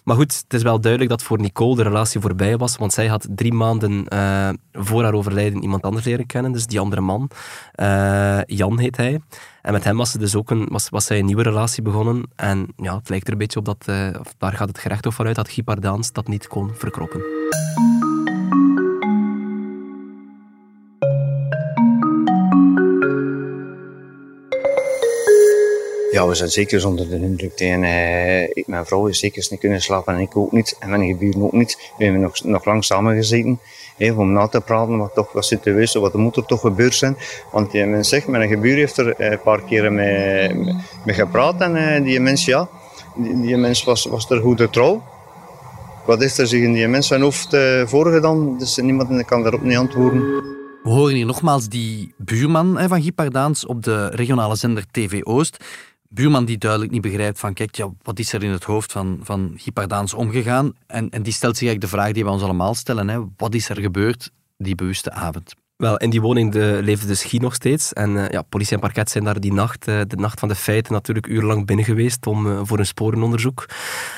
Maar 0.04 0.16
goed, 0.16 0.36
het 0.44 0.54
is 0.54 0.64
wel 0.64 0.80
duidelijk 0.80 1.12
dat 1.12 1.24
voor 1.24 1.40
Nicole 1.40 1.76
de 1.76 1.84
relatie 1.84 2.22
voorbij 2.22 2.58
was, 2.58 2.78
want 2.78 2.94
zij 2.94 3.08
had 3.08 3.28
drie 3.30 3.54
maanden 3.54 4.08
eh, 4.08 4.50
voor 4.74 5.04
haar 5.04 5.14
overlijden 5.14 5.62
iemand 5.62 5.84
anders 5.84 6.06
leren 6.06 6.26
kennen, 6.26 6.52
dus 6.52 6.66
die 6.66 6.80
andere 6.80 7.02
man. 7.02 7.30
Jan 8.46 8.80
heet 8.80 8.98
hij. 8.98 9.22
En 9.68 9.74
met 9.74 9.84
hem 9.84 9.98
was, 9.98 10.12
ze 10.12 10.18
dus 10.18 10.36
ook 10.36 10.50
een, 10.50 10.68
was, 10.70 10.90
was 10.90 11.06
zij 11.06 11.20
een 11.20 11.26
nieuwe 11.26 11.44
relatie 11.44 11.84
begonnen. 11.84 12.24
En 12.36 12.68
ja, 12.78 12.96
het 12.96 13.10
lijkt 13.10 13.26
er 13.26 13.32
een 13.32 13.38
beetje 13.38 13.60
op 13.60 13.66
dat, 13.66 13.88
of 14.20 14.34
daar 14.38 14.54
gaat 14.54 14.68
het 14.68 14.80
gerecht 14.80 15.08
ook 15.08 15.14
vanuit, 15.14 15.36
dat 15.36 15.50
Guy 15.50 15.64
Pardaans 15.64 16.12
dat 16.12 16.28
niet 16.28 16.48
kon 16.48 16.72
verkroppen. 16.76 17.22
Ja, 26.18 26.28
we 26.28 26.36
zijn 26.36 26.50
zeker 26.50 26.88
onder 26.88 27.10
de 27.10 27.16
indruk. 27.16 27.60
En, 27.60 27.84
eh, 27.84 28.44
ik, 28.44 28.68
mijn 28.68 28.86
vrouw 28.86 29.08
is 29.08 29.20
zeker 29.20 29.48
niet 29.50 29.60
kunnen 29.60 29.82
slapen 29.82 30.14
en 30.14 30.20
ik 30.20 30.38
ook 30.38 30.52
niet. 30.52 30.76
En 30.80 30.90
mijn 30.90 31.08
geburen 31.08 31.42
ook 31.42 31.52
niet. 31.52 31.92
We 31.98 32.04
hebben 32.04 32.22
nog, 32.22 32.44
nog 32.44 32.66
lang 32.66 32.84
samen 32.84 33.16
gezeten. 33.16 33.60
om 34.16 34.32
na 34.32 34.48
te 34.48 34.62
praten 34.62 34.98
wat 34.98 35.14
toch 35.14 35.32
wat 35.32 35.46
zit 35.46 35.62
te 35.62 35.72
wezen, 35.72 36.02
wat 36.02 36.14
moet 36.14 36.36
er 36.36 36.46
toch 36.46 36.62
gebeurd 36.62 36.96
zijn. 36.96 37.18
Want 37.52 37.72
die 37.72 37.86
mens 37.86 38.10
zegt, 38.10 38.28
mijn 38.28 38.50
gebuur 38.50 38.76
heeft 38.76 38.98
er 38.98 39.14
eh, 39.16 39.32
een 39.32 39.42
paar 39.42 39.62
keren 39.62 39.94
mee, 39.96 40.54
mee 41.06 41.16
gepraat. 41.16 41.62
En 41.62 41.76
eh, 41.76 42.04
die 42.04 42.20
mens, 42.20 42.46
ja, 42.46 42.70
die, 43.16 43.58
mens 43.58 43.84
was, 43.84 44.06
was 44.06 44.30
er 44.30 44.42
goede 44.42 44.70
trouw. 44.70 45.04
Wat 46.06 46.22
is 46.22 46.38
er 46.38 46.48
zich 46.48 46.62
in 46.62 46.74
die 46.74 46.88
mens 46.88 47.08
zijn 47.08 47.22
hoofd 47.22 47.54
eh, 47.54 47.86
voorgedaan? 47.86 48.58
Dus 48.58 48.76
niemand 48.76 49.26
kan 49.26 49.42
daarop 49.42 49.62
niet 49.62 49.78
antwoorden. 49.78 50.22
We 50.84 50.94
horen 50.94 51.16
hier 51.16 51.26
nogmaals 51.26 51.68
die 51.68 52.14
buurman 52.18 52.80
van 52.88 53.02
Guy 53.02 53.12
Pardaans 53.12 53.66
op 53.66 53.84
de 53.84 54.08
regionale 54.08 54.56
zender 54.56 54.86
TV 54.92 55.20
Oost. 55.24 55.58
Buurman 56.10 56.46
die 56.46 56.58
duidelijk 56.58 56.92
niet 56.92 57.02
begrijpt 57.02 57.40
van, 57.40 57.54
kijk, 57.54 57.76
ja, 57.76 57.90
wat 58.02 58.20
is 58.20 58.34
er 58.34 58.44
in 58.44 58.52
het 58.52 58.64
hoofd 58.64 58.92
van, 58.92 59.20
van 59.22 59.60
Pardaans 59.74 60.14
omgegaan? 60.14 60.74
En, 60.88 61.10
en 61.10 61.24
die 61.24 61.34
stelt 61.34 61.58
zich 61.58 61.68
eigenlijk 61.68 61.92
de 61.92 61.98
vraag 62.00 62.14
die 62.14 62.24
we 62.24 62.30
ons 62.30 62.44
allemaal 62.44 62.76
stellen. 62.76 63.08
Hè, 63.08 63.20
wat 63.38 63.54
is 63.54 63.70
er 63.70 63.82
gebeurd 63.82 64.32
die 64.58 64.76
bewuste 64.76 65.12
avond? 65.12 65.54
Wel, 65.78 65.98
in 65.98 66.10
die 66.10 66.22
woning 66.22 66.52
de, 66.52 66.80
leefde 66.84 67.08
dus 67.08 67.24
Guy 67.24 67.40
nog 67.40 67.54
steeds. 67.54 67.94
En 67.94 68.18
eh, 68.18 68.30
ja, 68.30 68.42
politie 68.42 68.74
en 68.74 68.80
parket 68.80 69.10
zijn 69.10 69.24
daar 69.24 69.40
die 69.40 69.54
nacht, 69.54 69.88
eh, 69.88 70.02
de 70.08 70.16
nacht 70.16 70.40
van 70.40 70.48
de 70.48 70.56
feiten, 70.56 70.94
natuurlijk 70.94 71.28
urenlang 71.28 71.66
binnen 71.66 71.86
geweest 71.86 72.28
om, 72.28 72.48
eh, 72.48 72.60
voor 72.64 72.80
een 72.80 72.86
sporenonderzoek. 72.86 73.66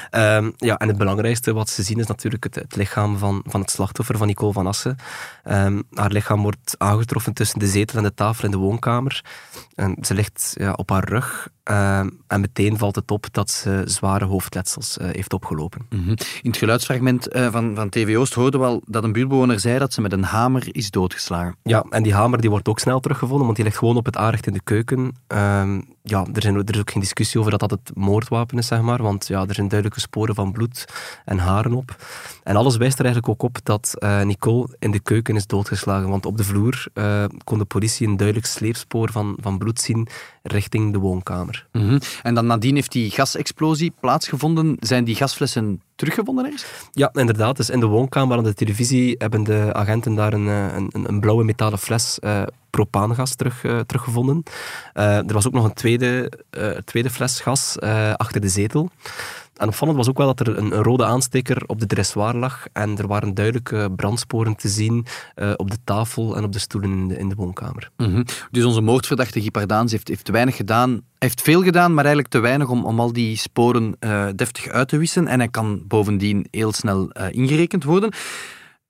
Ehm, 0.09 0.51
ja, 0.57 0.77
en 0.77 0.87
het 0.87 0.97
belangrijkste 0.97 1.53
wat 1.53 1.69
ze 1.69 1.83
zien 1.83 1.99
is 1.99 2.07
natuurlijk 2.07 2.43
het, 2.43 2.55
het 2.55 2.75
lichaam 2.75 3.17
van, 3.17 3.43
van 3.45 3.61
het 3.61 3.71
slachtoffer, 3.71 4.17
van 4.17 4.27
Nicole 4.27 4.53
van 4.53 4.67
Assen. 4.67 4.95
Ehm, 5.43 5.81
haar 5.93 6.11
lichaam 6.11 6.41
wordt 6.41 6.75
aangetroffen 6.77 7.33
tussen 7.33 7.59
de 7.59 7.67
zetel 7.67 7.97
en 7.97 8.03
de 8.03 8.13
tafel 8.13 8.45
in 8.45 8.51
de 8.51 8.57
woonkamer. 8.57 9.23
En 9.75 9.97
ze 10.01 10.13
ligt 10.13 10.53
ja, 10.57 10.73
op 10.73 10.89
haar 10.89 11.09
rug. 11.09 11.49
Ehm, 11.69 12.09
en 12.27 12.41
meteen 12.41 12.77
valt 12.77 12.95
het 12.95 13.11
op 13.11 13.25
dat 13.31 13.49
ze 13.49 13.81
zware 13.85 14.25
hoofdletsels 14.25 14.97
eh, 14.97 15.07
heeft 15.11 15.33
opgelopen. 15.33 15.85
Mhm. 15.89 16.09
In 16.41 16.49
het 16.49 16.57
geluidsfragment 16.57 17.27
eh, 17.27 17.51
van, 17.51 17.75
van 17.75 17.89
TV 17.89 18.17
Oost 18.17 18.33
hoorden 18.33 18.59
we 18.59 18.65
al 18.65 18.81
dat 18.85 19.03
een 19.03 19.11
buurtbewoner 19.11 19.59
zei 19.59 19.79
dat 19.79 19.93
ze 19.93 20.01
met 20.01 20.13
een 20.13 20.23
hamer 20.23 20.67
is 20.71 20.91
doodgeslagen. 20.91 21.55
Ja, 21.63 21.85
en 21.89 22.03
die 22.03 22.13
hamer 22.13 22.41
die 22.41 22.49
wordt 22.49 22.67
ook 22.67 22.79
snel 22.79 22.99
teruggevonden, 22.99 23.45
want 23.45 23.55
die 23.55 23.65
ligt 23.65 23.77
gewoon 23.77 23.97
op 23.97 24.05
het 24.05 24.17
aanrecht 24.17 24.47
in 24.47 24.53
de 24.53 24.63
keuken. 24.63 25.15
Ja, 26.09 26.25
er, 26.33 26.41
zijn, 26.41 26.63
is 26.65 26.79
ook 26.79 26.91
geen 26.91 27.01
discussie 27.01 27.39
over 27.39 27.51
dat 27.51 27.59
dat 27.59 27.71
het 27.71 27.91
moordwapen 27.93 28.57
is, 28.57 28.67
zeg 28.67 28.81
maar. 28.81 29.01
Want 29.01 29.27
ja, 29.27 29.45
er 29.47 29.53
zijn 29.53 29.67
duidelijke 29.67 29.99
sporen 29.99 30.35
van 30.35 30.51
bloed 30.51 30.85
en 31.25 31.37
haren 31.37 31.73
op. 31.73 31.95
En 32.43 32.55
alles 32.55 32.77
wijst 32.77 32.99
er 32.99 33.05
eigenlijk 33.05 33.33
ook 33.33 33.43
op 33.43 33.57
dat 33.63 33.95
eh, 33.97 34.21
Nicole 34.21 34.75
in 34.79 34.91
de 34.91 34.99
keuken 34.99 35.35
is 35.35 35.47
doodgeslagen. 35.47 36.09
Want 36.09 36.25
op 36.25 36.37
de 36.37 36.43
vloer 36.43 36.85
eh, 36.93 37.25
kon 37.43 37.57
de 37.57 37.65
politie 37.65 38.07
een 38.07 38.17
duidelijk 38.17 38.47
sleepspoor 38.47 39.11
van, 39.11 39.37
van 39.41 39.57
bloed 39.57 39.79
zien 39.79 40.07
richting 40.43 40.93
de 40.93 40.99
woonkamer. 40.99 41.67
Mhm. 41.71 41.99
En 42.23 42.33
dan 42.33 42.45
nadien 42.45 42.75
heeft 42.75 42.91
die 42.91 43.11
gasexplosie 43.11 43.93
plaatsgevonden. 43.99 44.75
Zijn 44.79 45.03
die 45.03 45.15
gasflessen 45.15 45.81
teruggevonden 45.99 46.45
ergens? 46.45 46.65
Ja, 46.91 47.09
inderdaad. 47.13 47.57
Dus 47.57 47.69
in 47.69 47.79
de 47.79 47.85
woonkamer 47.85 48.37
aan 48.37 48.43
de 48.43 48.53
televisie 48.53 49.15
hebben 49.17 49.43
de 49.43 49.69
agenten 49.73 50.15
daar 50.15 50.33
een, 50.33 50.47
eh, 50.47 50.75
een, 50.75 51.09
een 51.09 51.19
blauwe 51.19 51.43
metalen 51.43 51.79
fles 51.79 52.19
eh, 52.19 52.43
propaangas 52.69 53.35
terug, 53.35 53.63
eh, 53.63 53.79
teruggevonden. 53.79 54.43
Er 54.93 55.33
was 55.33 55.47
ook 55.47 55.53
nog 55.53 55.63
een 55.63 55.73
tweede, 55.73 56.31
tweede 56.85 57.09
fles 57.09 57.39
gas 57.39 57.79
achter 58.15 58.41
de 58.41 58.49
zetel. 58.49 58.89
En 59.59 59.67
opvallend 59.67 59.97
was 59.97 60.09
ook 60.09 60.17
wel 60.17 60.33
dat 60.33 60.47
er 60.47 60.57
een, 60.57 60.73
rode 60.73 61.05
aansteker 61.05 61.63
op 61.67 61.79
de 61.79 61.85
dressoir 61.85 62.35
lag 62.35 62.65
en 62.73 62.97
er 62.97 63.07
waren 63.07 63.33
duidelijke 63.33 63.91
brandsporen 63.95 64.55
te 64.55 64.67
zien 64.67 65.05
eh, 65.35 65.51
op 65.55 65.71
de 65.71 65.77
tafel 65.83 66.35
en 66.35 66.43
op 66.43 66.51
de 66.51 66.59
stoelen 66.59 66.91
in 66.91 67.07
de, 67.07 67.17
in 67.17 67.29
de 67.29 67.35
woonkamer. 67.35 67.89
Mhm. 67.97 68.23
Dus 68.51 68.63
onze 68.63 68.81
moordverdachte 68.81 69.41
Guy 69.41 69.51
Pardaans 69.51 69.91
heeft, 69.91 70.07
heeft 70.07 70.29
weinig 70.29 70.55
gedaan. 70.55 71.01
Heeft 71.17 71.41
veel 71.41 71.63
gedaan, 71.63 71.93
maar 71.93 72.03
eigenlijk 72.03 72.33
te 72.33 72.39
weinig 72.39 72.69
om, 72.69 72.85
om 72.85 72.99
al 72.99 73.13
die 73.13 73.37
sporen 73.37 73.95
eh, 73.99 74.27
deftig 74.35 74.67
uit 74.67 74.87
te 74.87 74.97
wissen. 74.97 75.27
En 75.27 75.39
hij 75.39 75.49
kan 75.49 75.83
bovendien 75.87 76.47
heel 76.51 76.71
snel 76.71 77.09
eh, 77.09 77.25
ingerekend 77.31 77.83
worden. 77.83 78.13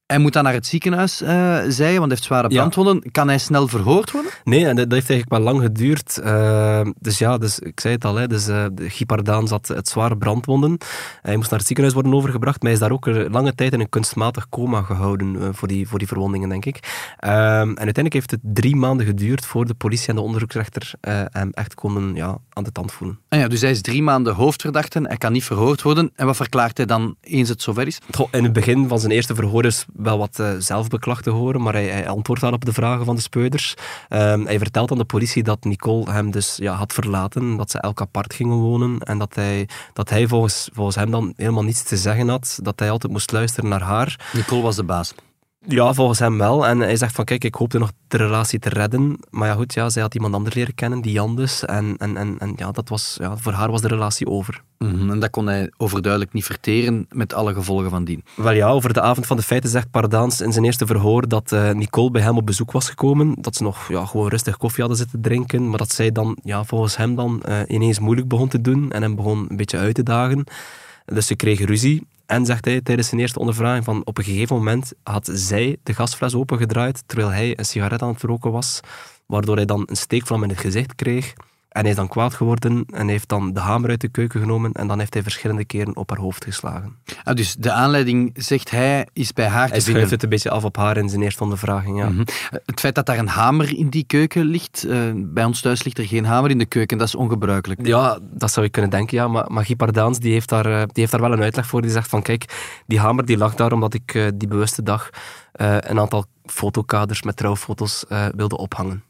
Hij 0.10 0.20
moet 0.20 0.34
dan 0.34 0.44
naar 0.44 0.54
het 0.54 0.66
ziekenhuis, 0.66 1.22
uh, 1.22 1.30
zei 1.68 1.92
je, 1.92 2.00
want 2.00 2.00
hij 2.00 2.08
heeft 2.10 2.24
zware 2.24 2.48
brandwonden. 2.48 3.12
Kan 3.12 3.28
hij 3.28 3.38
snel 3.38 3.68
verhoord 3.68 4.12
worden? 4.12 4.32
Nee, 4.44 4.66
en 4.66 4.76
dat, 4.76 4.92
heeft 4.92 5.10
eigenlijk 5.10 5.30
wel 5.30 5.40
lang 5.40 5.62
geduurd. 5.62 6.20
Uh, 6.24 6.82
dus 7.00 7.18
ja, 7.18 7.38
dus, 7.38 7.60
ik 7.60 7.80
zei 7.80 7.94
het 7.94 8.06
al, 8.06 8.16
hè, 8.16 8.28
dus, 8.28 8.48
uh, 8.48 8.66
Gipardaan 8.76 9.48
zat 9.48 9.68
het 9.68 9.90
zware 9.90 10.18
brandwonden. 10.18 10.78
Hij 11.22 11.36
moest 11.36 11.50
naar 11.50 11.60
het 11.60 11.68
ziekenhuis 11.68 11.96
worden 11.96 12.14
overgebracht, 12.14 12.62
maar 12.62 12.72
hij 12.72 12.82
is 12.82 12.88
daar 12.88 12.92
ook 12.92 13.32
lange 13.32 13.56
tijd 13.56 13.74
in 13.74 13.80
een 13.80 13.90
kunstmatig 13.90 14.50
coma 14.50 14.82
gehouden 14.82 15.56
voor, 15.56 15.68
die, 15.68 15.88
voor 15.88 16.00
die 16.00 16.08
verwondingen, 16.08 16.50
denk 16.50 16.66
ik. 16.66 16.80
en 17.20 17.68
uiteindelijk 17.68 18.14
heeft 18.14 18.32
het 18.32 18.40
drie 18.44 18.76
maanden 18.76 19.06
geduurd 19.06 19.46
voor 19.46 19.66
de 19.66 19.74
politie 19.74 20.08
en 20.08 20.16
de 20.16 20.22
onderzoeksrechter 20.22 20.92
hem 21.32 21.50
echt 21.52 21.76
konden 21.76 22.16
ja, 22.16 22.38
aan 22.54 22.64
de 22.64 22.72
tand 22.72 22.92
voelen. 22.92 23.20
Ah 23.30 23.40
ja, 23.40 23.48
dus 23.48 23.62
hij 23.62 23.72
is 23.72 23.82
drie 23.82 24.04
maanden 24.04 24.36
hoofdverdachte, 24.36 25.00
hij 25.04 25.18
kan 25.18 25.32
niet 25.32 25.44
verhoord 25.44 25.82
worden. 25.82 26.12
En 26.16 26.26
wat 26.26 26.36
verklaart 26.36 26.78
hij 26.78 26.86
dan 26.86 27.16
eens 27.22 27.50
het 27.50 27.62
zover 27.62 27.88
is? 27.88 28.00
in 28.32 28.44
het 28.44 28.54
begin 28.54 28.88
van 28.88 29.00
zijn 29.00 29.12
eerste 29.12 29.36
verhoor 29.36 29.66
is 29.66 29.86
wel 30.02 30.18
wat 30.18 30.40
uh, 30.40 30.52
zelfbeklag 30.58 31.22
te 31.22 31.30
horen, 31.30 31.62
maar 31.62 31.74
hij, 31.74 31.88
hij, 31.88 32.08
antwoordt 32.10 32.42
wel 32.42 32.52
op 32.52 32.66
de 32.66 32.74
vragen 32.74 33.06
van 33.06 33.16
de 33.16 33.22
speuders. 33.22 33.74
Um, 34.10 34.46
hij 34.46 34.58
vertelt 34.58 34.92
aan 34.92 34.98
de 34.98 35.06
politie 35.06 35.44
dat 35.44 35.64
Nicole 35.64 36.12
hem 36.12 36.32
dus 36.32 36.56
ja, 36.56 36.74
had 36.74 36.94
verlaten, 36.94 37.58
dat 37.58 37.72
ze 37.72 37.80
elk 37.80 38.02
apart 38.02 38.34
gingen 38.34 38.58
wonen 38.58 39.00
en 39.00 39.18
dat 39.18 39.36
hij, 39.36 39.68
dat 39.94 40.10
hij 40.10 40.28
volgens, 40.28 40.70
volgens 40.74 40.96
hem 40.96 41.12
dan 41.12 41.34
helemaal 41.36 41.64
niets 41.64 41.84
te 41.84 41.98
zeggen 41.98 42.30
had, 42.30 42.60
dat 42.62 42.80
hij 42.80 42.92
altijd 42.92 43.12
moest 43.12 43.32
luisteren 43.32 43.70
naar 43.70 43.82
haar. 43.82 44.30
Nicole 44.34 44.62
was 44.62 44.76
de 44.76 44.84
baas. 44.84 45.14
Ja, 45.68 45.94
volgens 45.94 46.20
hem 46.20 46.38
wel. 46.38 46.68
En 46.68 46.80
hij 46.80 46.96
zegt 46.96 47.16
van, 47.16 47.26
kijk, 47.26 47.44
ik 47.44 47.56
hoopte 47.56 47.80
nog 47.80 47.92
de 48.08 48.18
relatie 48.18 48.60
te 48.60 48.70
redden. 48.70 49.20
Maar 49.30 49.48
ja, 49.48 49.54
goed, 49.54 49.74
ja, 49.74 49.90
zij 49.90 50.02
had 50.02 50.14
iemand 50.14 50.34
anders 50.34 50.56
leren 50.56 50.76
kennen, 50.76 51.02
die 51.02 51.12
Jan 51.12 51.36
dus. 51.36 51.66
En, 51.66 51.96
en, 51.98 52.18
en, 52.18 52.36
en 52.38 52.54
ja, 52.56 52.72
dat 52.72 52.90
was, 52.90 53.18
ja, 53.20 53.38
voor 53.38 53.52
haar 53.52 53.72
was 53.72 53.82
de 53.82 53.88
relatie 53.88 54.28
over. 54.28 54.62
Mhm, 54.78 55.12
en 55.12 55.20
dat 55.20 55.30
kon 55.30 55.48
hij 55.48 55.72
overduidelijk 55.78 56.34
niet 56.34 56.46
verteren, 56.46 57.06
met 57.10 57.34
alle 57.34 57.54
gevolgen 57.54 57.90
van 57.90 58.04
dien. 58.04 58.24
Wel 58.36 58.52
ja, 58.52 58.70
over 58.70 58.94
de 58.94 59.02
avond 59.02 59.28
van 59.28 59.38
de 59.38 59.44
feiten 59.44 59.70
zegt 59.70 59.92
Pardaans 59.92 60.42
in 60.42 60.52
zijn 60.52 60.66
eerste 60.66 60.86
verhoor 60.86 61.28
dat 61.28 61.52
uh, 61.52 61.72
Nicole 61.72 62.12
bij 62.12 62.22
hem 62.22 62.38
op 62.38 62.46
bezoek 62.46 62.72
was 62.72 62.90
gekomen. 62.90 63.36
Dat 63.42 63.56
ze 63.56 63.64
nog 63.64 63.88
ja, 63.88 64.06
gewoon 64.06 64.28
rustig 64.28 64.58
koffie 64.58 64.80
hadden 64.80 64.98
zitten 64.98 65.22
drinken. 65.22 65.70
Maar 65.70 65.78
dat 65.78 65.92
zij 65.92 66.12
dan, 66.12 66.38
ja, 66.44 66.64
volgens 66.64 66.98
hem 66.98 67.16
dan, 67.16 67.44
uh, 67.50 67.60
ineens 67.68 68.00
moeilijk 68.00 68.28
begon 68.28 68.48
te 68.48 68.62
doen. 68.62 68.92
En 68.92 69.02
hem 69.02 69.16
begon 69.16 69.46
een 69.50 69.58
beetje 69.58 69.78
uit 69.78 69.96
te 69.96 70.04
dagen. 70.04 70.44
Dus 71.06 71.28
ze 71.28 71.36
kregen 71.36 71.66
ruzie. 71.66 72.08
En 72.30 72.46
zegt 72.46 72.66
hij 72.66 72.82
tijdens 72.82 73.08
zijn 73.08 73.22
eerste 73.22 73.40
ondervraging 73.40 73.84
van 73.84 74.02
op 74.06 74.18
een 74.18 74.24
gegeven 74.24 74.56
moment 74.56 74.94
had 75.04 75.30
zij 75.34 75.78
de 75.84 75.94
gasfles 75.94 76.36
opengedraaid 76.36 77.04
terwijl 77.06 77.30
hij 77.30 77.58
een 77.58 77.66
sigaret 77.66 78.02
aan 78.02 78.14
het 78.14 78.22
roken 78.22 78.52
was, 78.52 78.80
waardoor 79.26 79.56
hij 79.56 79.66
dan 79.66 79.84
een 79.86 79.96
steekvlam 79.96 80.44
in 80.44 80.50
het 80.50 80.58
gezicht 80.60 80.96
kreeg. 80.96 81.34
En 81.70 81.82
hij 81.82 81.90
is 81.90 81.96
dan 81.96 82.08
kwaad 82.08 82.34
geworden 82.34 82.86
en 82.94 83.08
heeft 83.08 83.30
dan 83.30 83.54
de 83.54 83.60
hamer 83.60 83.90
uit 83.90 84.02
de 84.02 84.08
keuken 84.08 84.40
genomen 84.40 84.72
en 84.72 84.88
dan 84.88 85.00
heeft 85.00 85.14
hij 85.14 85.24
verschillende 85.24 85.66
keren 85.66 85.96
op 85.96 86.10
haar 86.10 86.20
hoofd 86.20 86.44
geslagen. 86.44 86.96
Ah, 87.24 87.36
dus 87.36 87.56
de 87.56 87.72
aanleiding, 87.72 88.32
zegt 88.36 88.72
hij, 88.72 89.08
is 89.14 89.34
bij 89.34 89.48
haar 89.48 89.70
Hij 89.70 89.80
schuift 89.80 90.12
het 90.12 90.24
een 90.24 90.30
beetje 90.30 90.50
af 90.50 90.64
op 90.64 90.78
haar 90.78 90.98
in 90.98 91.10
zijn 91.10 91.22
eerste 91.22 91.44
ondervraging, 91.44 91.98
ja. 91.98 92.10
Mhm. 92.10 92.24
Het 92.66 92.80
feit 92.80 92.96
dat 92.96 93.06
daar 93.06 93.18
een 93.18 93.28
hamer 93.28 93.78
in 93.78 93.90
die 93.90 94.04
keuken 94.04 94.46
ligt, 94.46 94.86
uh, 94.88 95.12
bij 95.16 95.44
ons 95.44 95.62
thuis 95.62 95.84
ligt 95.84 95.98
er 95.98 96.08
geen 96.08 96.26
hamer 96.26 96.50
in 96.50 96.58
de 96.58 96.66
keuken, 96.66 96.98
dat 96.98 97.08
is 97.08 97.16
ongebruikelijk. 97.16 97.86
Ja, 97.86 98.20
dat 98.22 98.52
zou 98.52 98.66
je 98.66 98.72
kunnen 98.72 98.92
denken, 98.92 99.18
ja. 99.18 99.28
Maar, 99.28 99.52
maar 99.52 99.66
Guy 99.66 99.76
Pardaans, 99.76 100.20
die 100.20 100.34
heeft, 100.34 100.50
daar, 100.50 100.68
uh, 100.68 100.78
die 100.78 100.90
heeft 100.94 101.12
daar 101.12 101.22
wel 101.22 101.34
een 101.34 101.42
uitleg 101.42 101.68
voor. 101.68 101.82
Die 101.82 101.92
zegt 101.92 102.10
van, 102.10 102.22
kijk, 102.22 102.46
die 102.88 103.00
hamer 103.00 103.26
die 103.26 103.38
lag 103.38 103.56
daar 103.56 103.72
omdat 103.72 103.94
ik 103.94 104.14
uh, 104.14 104.28
die 104.36 104.48
bewuste 104.48 104.84
dag 104.84 105.10
een 105.52 106.00
aantal 106.00 106.26
fotokaders 106.46 107.22
met 107.22 107.36
trouwfoto's 107.36 108.06
wilde 108.36 108.58
ophangen. 108.58 109.04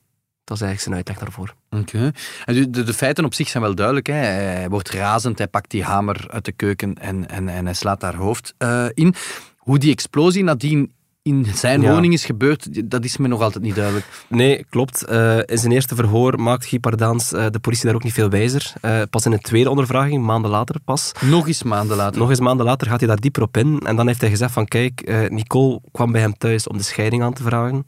Dat 0.50 0.58
is 0.58 0.64
eigenlijk 0.64 0.82
zijn 0.82 0.96
uitleg 0.96 1.18
daarvoor. 1.18 1.56
Oké. 1.70 2.12
En 2.46 2.72
de, 2.72 2.84
de, 2.84 2.94
feiten 2.94 3.26
op 3.26 3.34
zich 3.34 3.50
zijn 3.50 3.64
wel 3.64 3.76
duidelijk. 3.76 4.08
Hè. 4.08 4.14
Hij 4.14 4.70
wordt 4.70 4.90
razend, 4.90 5.38
hij 5.38 5.48
pakt 5.48 5.72
die 5.72 5.84
hamer 5.84 6.26
uit 6.30 6.46
de 6.46 6.52
keuken 6.52 6.96
en, 6.96 7.30
en, 7.30 7.50
en 7.50 7.66
hij 7.66 7.74
slaat 7.74 8.02
haar 8.02 8.16
hoofd 8.16 8.54
uh, 8.60 8.86
in. 8.94 9.14
Hoe 9.58 9.78
die 9.78 9.92
explosie 9.92 10.44
nadien 10.44 10.92
in 11.22 11.46
zijn 11.54 11.82
woning 11.82 12.14
is 12.14 12.26
gebeurd, 12.26 12.90
dat 12.92 13.04
is 13.04 13.18
me 13.18 13.28
nog 13.28 13.42
altijd 13.42 13.64
niet 13.64 13.76
duidelijk. 13.76 14.06
Nee, 14.28 14.66
klopt. 14.70 15.06
Uh, 15.10 15.38
in 15.38 15.58
zijn 15.58 15.72
eerste 15.72 15.96
verhoor 15.96 16.40
maakt 16.40 16.66
Guy 16.66 16.80
Pardaans 16.80 17.34
uh, 17.34 17.46
de 17.50 17.60
politie 17.60 17.86
daar 17.86 17.96
ook 17.96 18.04
niet 18.04 18.14
veel 18.14 18.30
wijzer. 18.30 18.74
Uh, 18.82 19.02
pas 19.10 19.26
in 19.26 19.32
een 19.32 19.40
tweede 19.40 19.70
ondervraging, 19.70 20.24
maanden 20.24 20.52
later 20.52 20.76
pas. 20.86 21.12
Nog 21.22 21.48
eens 21.48 21.64
maanden 21.64 21.98
later. 21.98 22.20
Nog 22.20 22.30
eens 22.30 22.40
maanden 22.40 22.66
later 22.66 22.88
gaat 22.88 23.00
hij 23.00 23.08
daar 23.08 23.20
dieper 23.20 23.42
op 23.42 23.58
in. 23.58 23.80
En 23.80 23.96
dan 23.96 24.08
heeft 24.08 24.22
hij 24.22 24.30
gezegd 24.30 24.52
van, 24.52 24.66
kijk, 24.66 25.30
Nicole 25.30 25.82
kwam 25.92 26.12
bij 26.12 26.22
hem 26.22 26.38
thuis 26.38 26.68
om 26.68 26.78
de 26.78 26.84
scheiding 26.84 27.24
aan 27.24 27.34
te 27.34 27.44
vragen. 27.44 27.84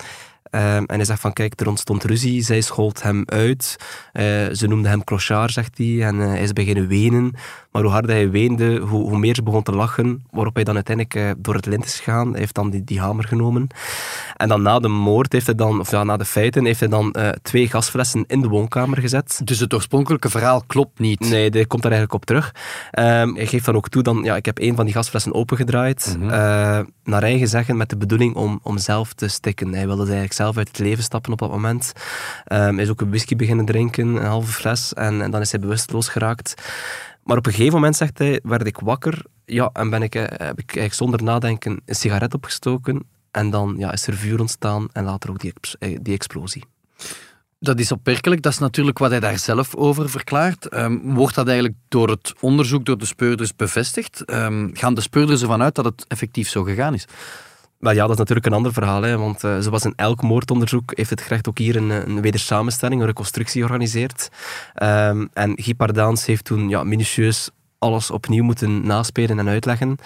Ehm, 0.51 0.83
en 0.83 0.95
hij 0.95 1.05
zegt 1.05 1.19
van, 1.19 1.33
kijk, 1.33 1.59
er 1.59 1.67
ontstond 1.67 2.03
ruzie, 2.03 2.41
zij 2.41 2.61
schold 2.61 3.03
hem 3.03 3.23
uit. 3.25 3.75
Uh, 4.13 4.23
ze 4.51 4.67
noemde 4.67 4.89
hem 4.89 5.03
clochard, 5.03 5.51
zegt 5.51 5.77
hij, 5.77 6.03
en 6.03 6.15
uh, 6.15 6.27
hij 6.27 6.41
is 6.41 6.53
beginnen 6.53 6.87
wenen. 6.87 7.33
Maar 7.71 7.81
hoe 7.81 7.91
harder 7.91 8.11
hij 8.11 8.29
weende, 8.29 8.77
hoe, 8.77 9.09
hoe, 9.09 9.17
meer 9.17 9.35
ze 9.35 9.43
begon 9.43 9.63
te 9.63 9.71
lachen, 9.71 10.25
waarop 10.31 10.55
hij 10.55 10.63
dan 10.63 10.75
uiteindelijk 10.75 11.15
uh, 11.15 11.31
door 11.37 11.55
het 11.55 11.65
lint 11.65 11.85
is 11.85 11.99
gegaan. 11.99 12.29
Hij 12.29 12.39
heeft 12.39 12.55
dan 12.55 12.69
die, 12.69 12.83
die, 12.83 12.99
hamer 12.99 13.27
genomen. 13.27 13.67
En 14.37 14.47
dan 14.47 14.61
na 14.61 14.79
de 14.79 14.87
moord 14.87 15.33
heeft 15.33 15.45
hij 15.45 15.55
dan, 15.55 15.79
of 15.79 15.91
ja, 15.91 16.03
na 16.03 16.17
de 16.17 16.25
feiten, 16.25 16.65
heeft 16.65 16.79
hij 16.79 16.89
dan 16.89 17.15
twee 17.41 17.67
gasflessen 17.67 18.23
in 18.27 18.41
de 18.41 18.47
woonkamer 18.47 18.97
gezet. 18.97 19.41
Dus 19.43 19.59
het 19.59 19.73
oorspronkelijke 19.73 20.29
verhaal 20.29 20.63
klopt 20.67 20.99
niet? 20.99 21.19
Nee, 21.19 21.49
die 21.49 21.65
komt 21.65 21.81
daar 21.81 21.91
eigenlijk 21.91 22.21
op 22.21 22.27
terug. 22.27 22.55
Um, 22.99 23.35
hij 23.35 23.45
geeft 23.45 23.65
dan 23.65 23.75
ook 23.75 23.89
toe, 23.89 24.03
dan, 24.03 24.23
ja, 24.23 24.35
ik 24.35 24.45
heb 24.45 24.59
een 24.59 24.75
van 24.75 24.85
die 24.85 24.93
gasflessen 24.93 25.33
opengedraaid, 25.33 26.15
mm 26.19 26.29
naar 27.03 27.23
eigen 27.23 27.47
zeggen, 27.47 27.77
met 27.77 27.89
de 27.89 27.97
bedoeling 27.97 28.35
om, 28.35 28.59
om 28.63 28.77
zelf 28.77 29.13
te 29.13 29.27
stikken. 29.27 29.73
Hij 29.73 29.85
wilde 29.85 30.01
eigenlijk 30.01 30.33
zelf 30.41 30.57
uit 30.57 30.67
het 30.67 30.79
leven 30.79 31.03
stappen 31.03 31.31
op 31.31 31.39
dat 31.39 31.49
moment. 31.49 31.91
Um, 32.51 32.75
hij 32.75 32.83
is 32.83 32.89
ook 32.89 33.01
een 33.01 33.09
whisky 33.09 33.35
beginnen 33.35 33.65
drinken, 33.65 34.07
een 34.07 34.25
halve 34.25 34.51
fles, 34.51 34.93
en, 34.93 35.31
dan 35.31 35.41
is 35.41 35.51
hij 35.51 35.59
bewusteloos 35.59 36.07
geraakt. 36.07 36.53
Maar 37.23 37.37
op 37.37 37.45
een 37.45 37.53
gegeven 37.53 37.73
moment, 37.73 37.95
zegt 37.95 38.17
hij, 38.17 38.39
werd 38.43 38.67
ik 38.67 38.77
wakker 38.77 39.25
ja, 39.45 39.69
en 39.73 39.89
ben 39.89 40.01
ik, 40.01 40.15
eh, 40.15 40.21
heb 40.21 40.59
ik 40.59 40.75
eigenlijk 40.75 40.93
zonder 40.93 41.23
nadenken 41.23 41.81
een 41.85 41.95
sigaret 41.95 42.33
opgestoken. 42.33 43.03
En 43.31 43.49
dan 43.49 43.75
ja, 43.77 43.91
is 43.91 44.07
er 44.07 44.13
vuur 44.13 44.39
ontstaan 44.39 44.87
en 44.93 45.03
later 45.03 45.29
ook 45.29 45.39
die, 45.39 45.53
eh, 45.79 45.97
die 46.01 46.13
explosie. 46.13 46.63
Dat 47.59 47.79
is 47.79 47.91
opmerkelijk. 47.91 48.41
Dat 48.41 48.51
is 48.51 48.57
natuurlijk 48.57 48.97
wat 48.97 49.09
hij 49.09 49.19
daar 49.19 49.37
zelf 49.37 49.75
over 49.75 50.09
verklaart. 50.09 50.73
Um, 50.73 51.13
wordt 51.13 51.35
dat 51.35 51.47
eigenlijk 51.47 51.77
door 51.87 52.09
het 52.09 52.33
onderzoek, 52.39 52.85
door 52.85 52.97
de 52.97 53.05
speurders 53.05 53.55
bevestigd? 53.55 54.31
Um, 54.31 54.69
gaan 54.73 54.93
de 54.93 55.01
speurders 55.01 55.41
ervan 55.41 55.61
uit 55.61 55.75
dat 55.75 55.85
het 55.85 56.05
effectief 56.07 56.49
zo 56.49 56.63
gegaan 56.63 56.93
is? 56.93 57.05
Wel 57.81 57.93
ja, 57.93 58.01
dat 58.01 58.11
is 58.11 58.17
natuurlijk 58.17 58.45
een 58.45 58.53
ander 58.53 58.73
verhaal. 58.73 59.01
Hè, 59.01 59.17
want 59.17 59.43
uh, 59.43 59.59
zoals 59.59 59.85
in 59.85 59.93
elk 59.95 60.21
moordonderzoek 60.21 60.91
heeft 60.95 61.09
het 61.09 61.21
gerecht 61.21 61.49
ook 61.49 61.57
hier 61.57 61.75
een, 61.75 61.89
een 61.89 62.21
wedersamenstelling, 62.21 63.01
een 63.01 63.07
reconstructie 63.07 63.61
georganiseerd. 63.61 64.29
Um, 64.83 65.29
en 65.33 65.53
Guy 65.55 65.73
Pardaans 65.73 66.25
heeft 66.25 66.45
toen 66.45 66.69
ja, 66.69 66.83
minutieus 66.83 67.49
alles 67.81 68.11
opnieuw 68.11 68.43
moeten 68.43 68.85
naspelen 68.85 69.39
en 69.39 69.49
uitleggen. 69.49 69.87
En 69.87 69.97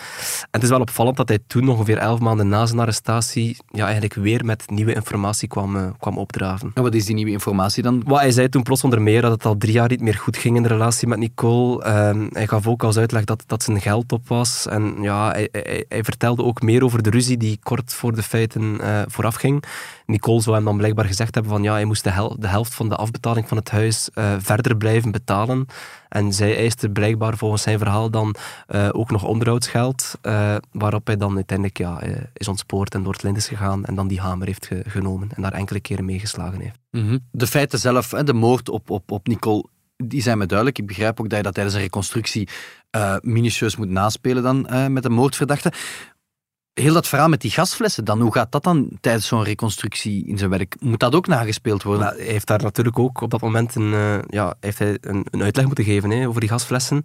het 0.52 0.64
is 0.64 0.70
wel 0.70 0.80
opvallend 0.80 1.18
dat 1.18 1.28
hij 1.28 1.40
toen, 1.48 1.70
ongeveer 1.70 1.98
elf 1.98 2.20
maanden 2.20 2.48
na 2.48 2.66
zijn 2.66 2.80
arrestatie, 2.80 3.58
ja, 3.72 3.84
eigenlijk 3.84 4.14
weer 4.14 4.46
met 4.46 4.70
nieuwe 4.70 4.94
informatie 4.94 5.48
kwam, 5.48 5.76
uh, 5.76 5.88
kwam 6.00 6.18
opdraven. 6.18 6.72
En 6.74 6.84
wat 6.84 6.94
is 6.94 7.06
die 7.06 7.16
nieuwe 7.16 7.32
informatie 7.32 7.84
dan? 7.84 8.04
Wat 8.06 8.20
hij 8.20 8.32
zei 8.32 8.50
toen 8.50 8.64
plots 8.64 8.84
onder 8.84 9.02
meer 9.02 9.22
dat 9.22 9.32
het 9.32 9.46
al 9.46 9.58
drie 9.58 9.74
jaar 9.74 9.90
niet 9.90 10.02
meer 10.02 10.14
goed 10.16 10.38
ging 10.38 10.56
in 10.56 10.64
de 10.64 10.70
relatie 10.70 11.08
met 11.08 11.20
Nicole. 11.20 11.86
Uh, 11.86 12.28
hij 12.30 12.48
gaf 12.48 12.68
ook 12.68 12.84
als 12.84 12.98
uitleg 12.98 13.24
dat, 13.24 13.44
dat 13.48 13.64
zijn 13.64 13.82
geld 13.82 14.12
op 14.12 14.28
was. 14.28 14.68
En 14.68 14.96
ja, 15.02 15.32
hij, 15.32 15.50
hij, 15.52 15.86
hij 15.90 16.04
vertelde 16.04 16.44
ook 16.44 16.62
meer 16.62 16.84
over 16.84 17.04
de 17.04 17.10
ruzie 17.10 17.38
die 17.38 17.60
kort 17.64 17.94
voor 17.94 18.16
de 18.16 18.24
feiten 18.24 18.78
uh, 18.82 19.02
vooraf 19.08 19.36
ging. 19.36 19.64
Nicole 20.06 20.42
zou 20.42 20.56
hem 20.56 20.66
dan 20.66 20.78
blijkbaar 20.78 21.06
gezegd 21.06 21.34
hebben 21.34 21.52
van 21.52 21.64
ja, 21.64 21.74
hij 21.74 21.86
moest 21.86 22.04
de, 22.04 22.10
hel 22.10 22.36
de 22.40 22.48
helft 22.48 22.74
van 22.74 22.90
de 22.90 22.96
afbetaling 22.96 23.48
van 23.48 23.58
het 23.58 23.70
huis 23.70 24.10
uh, 24.16 24.36
verder 24.40 24.78
blijven 24.78 25.12
betalen. 25.12 25.66
En 26.10 26.34
zij 26.34 26.58
eiste 26.58 26.90
blijkbaar 26.90 27.38
volgens 27.38 27.62
zijn 27.62 27.78
verhaal 27.78 28.10
dan 28.10 28.36
uh, 28.70 28.90
ook 28.92 29.12
nog 29.12 29.24
onderhoudsgeld, 29.24 30.18
uh, 30.22 30.56
waarop 30.72 31.08
hij 31.08 31.18
dan 31.18 31.36
uiteindelijk 31.36 31.78
ja, 31.78 32.02
is 32.34 32.48
ontspoord 32.48 32.94
en 32.94 33.04
door 33.04 33.14
het 33.14 33.24
lint 33.24 33.38
is 33.38 33.48
gegaan 33.48 33.86
en 33.86 33.96
dan 33.96 34.08
die 34.08 34.20
hamer 34.20 34.48
heeft 34.48 34.66
ge 34.66 34.84
genomen 34.88 35.30
en 35.36 35.42
daar 35.42 35.54
enkele 35.54 35.80
keren 35.80 36.06
meegeslagen 36.06 36.60
heeft. 36.60 36.80
-hmm. 36.92 37.20
De 37.32 37.48
feiten 37.48 37.80
zelf, 37.80 38.08
de 38.08 38.34
moord 38.34 38.70
op, 38.70 38.90
op, 38.90 39.12
op 39.12 39.28
Nicole, 39.28 39.66
die 39.98 40.22
zijn 40.22 40.38
me 40.38 40.46
duidelijk. 40.46 40.78
Ik 40.78 40.88
begrijp 40.88 41.20
ook 41.20 41.30
dat 41.30 41.38
je 41.38 41.44
dat 41.44 41.54
tijdens 41.54 41.76
een 41.76 41.82
reconstructie 41.82 42.50
uh, 42.96 43.16
minutieus 43.22 43.76
moet 43.76 43.90
naspelen 43.90 44.44
dan 44.44 44.94
met 44.94 45.06
een 45.06 45.12
moordverdachte 45.12 45.72
heel 46.82 46.94
dat 46.94 47.08
verhaal 47.08 47.30
met 47.30 47.42
die 47.42 47.52
gasflessen 47.52 48.06
dan, 48.06 48.22
hoe 48.22 48.34
gaat 48.34 48.52
dat 48.52 48.64
dan 48.64 48.90
tijdens 49.02 49.28
zo'n 49.28 49.44
reconstructie 49.44 50.28
in 50.28 50.38
zijn 50.38 50.50
werk? 50.50 50.76
Moet 50.80 51.00
dat 51.00 51.16
ook 51.16 51.28
nagespeeld 51.28 51.84
worden? 51.84 52.06
Nou, 52.06 52.18
hij 52.18 52.26
heeft 52.26 52.48
daar 52.48 52.62
natuurlijk 52.62 53.00
ook 53.00 53.22
op 53.22 53.30
dat 53.30 53.42
moment 53.42 53.76
een, 53.76 53.92
uh, 53.92 54.18
ja, 54.28 54.56
heeft 54.60 54.80
hij 54.80 54.98
een, 55.02 55.26
een, 55.32 55.44
uitleg 55.44 55.66
moeten 55.66 55.84
geven 55.84 56.10
hè, 56.10 56.28
over 56.28 56.40
die 56.40 56.50
gasflessen. 56.50 57.04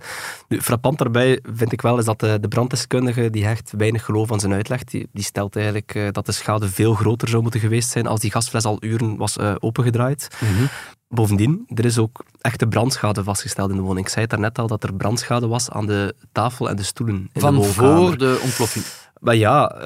Nu, 0.48 0.60
frappant 0.60 0.98
daarbij 0.98 1.40
vind 1.54 1.72
ik 1.72 1.80
wel 1.80 1.98
is 1.98 2.04
dat 2.04 2.20
de, 2.20 2.40
de 2.40 2.48
branddeskundige 2.48 3.30
die 3.30 3.44
hecht 3.44 3.72
weinig 3.76 4.04
geloof 4.04 4.32
aan 4.32 4.40
zijn 4.40 4.52
uitleg. 4.52 4.84
Die, 4.84 5.08
die 5.12 5.24
stelt 5.24 5.56
eigenlijk 5.56 5.94
uh, 5.94 6.08
dat 6.10 6.26
de 6.26 6.32
schade 6.32 6.68
veel 6.68 6.94
groter 6.94 7.28
zou 7.28 7.42
moeten 7.42 7.60
geweest 7.60 7.90
zijn 7.90 8.06
als 8.06 8.20
die 8.20 8.30
gasfles 8.30 8.64
al 8.64 8.76
uren 8.80 9.16
was 9.16 9.36
uh, 9.36 9.54
opengedraaid. 9.58 10.28
Mm 10.40 10.56
-hmm. 10.56 10.68
Bovendien, 11.08 11.64
er 11.74 11.84
is 11.84 11.98
ook 11.98 12.24
echte 12.40 12.66
brandschade 12.66 13.24
vastgesteld 13.24 13.70
in 13.70 13.76
de 13.76 13.82
woning. 13.82 14.06
Ik 14.06 14.12
zei 14.12 14.20
het 14.20 14.30
daarnet 14.30 14.58
al 14.58 14.66
dat 14.66 14.82
er 14.82 14.94
brandschade 14.94 15.46
was 15.46 15.70
aan 15.70 15.86
de 15.86 16.14
tafel 16.32 16.68
en 16.68 16.76
de 16.76 16.82
stoelen. 16.82 17.30
In 17.32 17.40
Van 17.40 17.54
de 17.54 17.62
voor 17.62 18.18
de 18.18 18.40
ontploffing? 18.42 18.84
Maar 19.20 19.36
ja, 19.36 19.76
uh, 19.76 19.84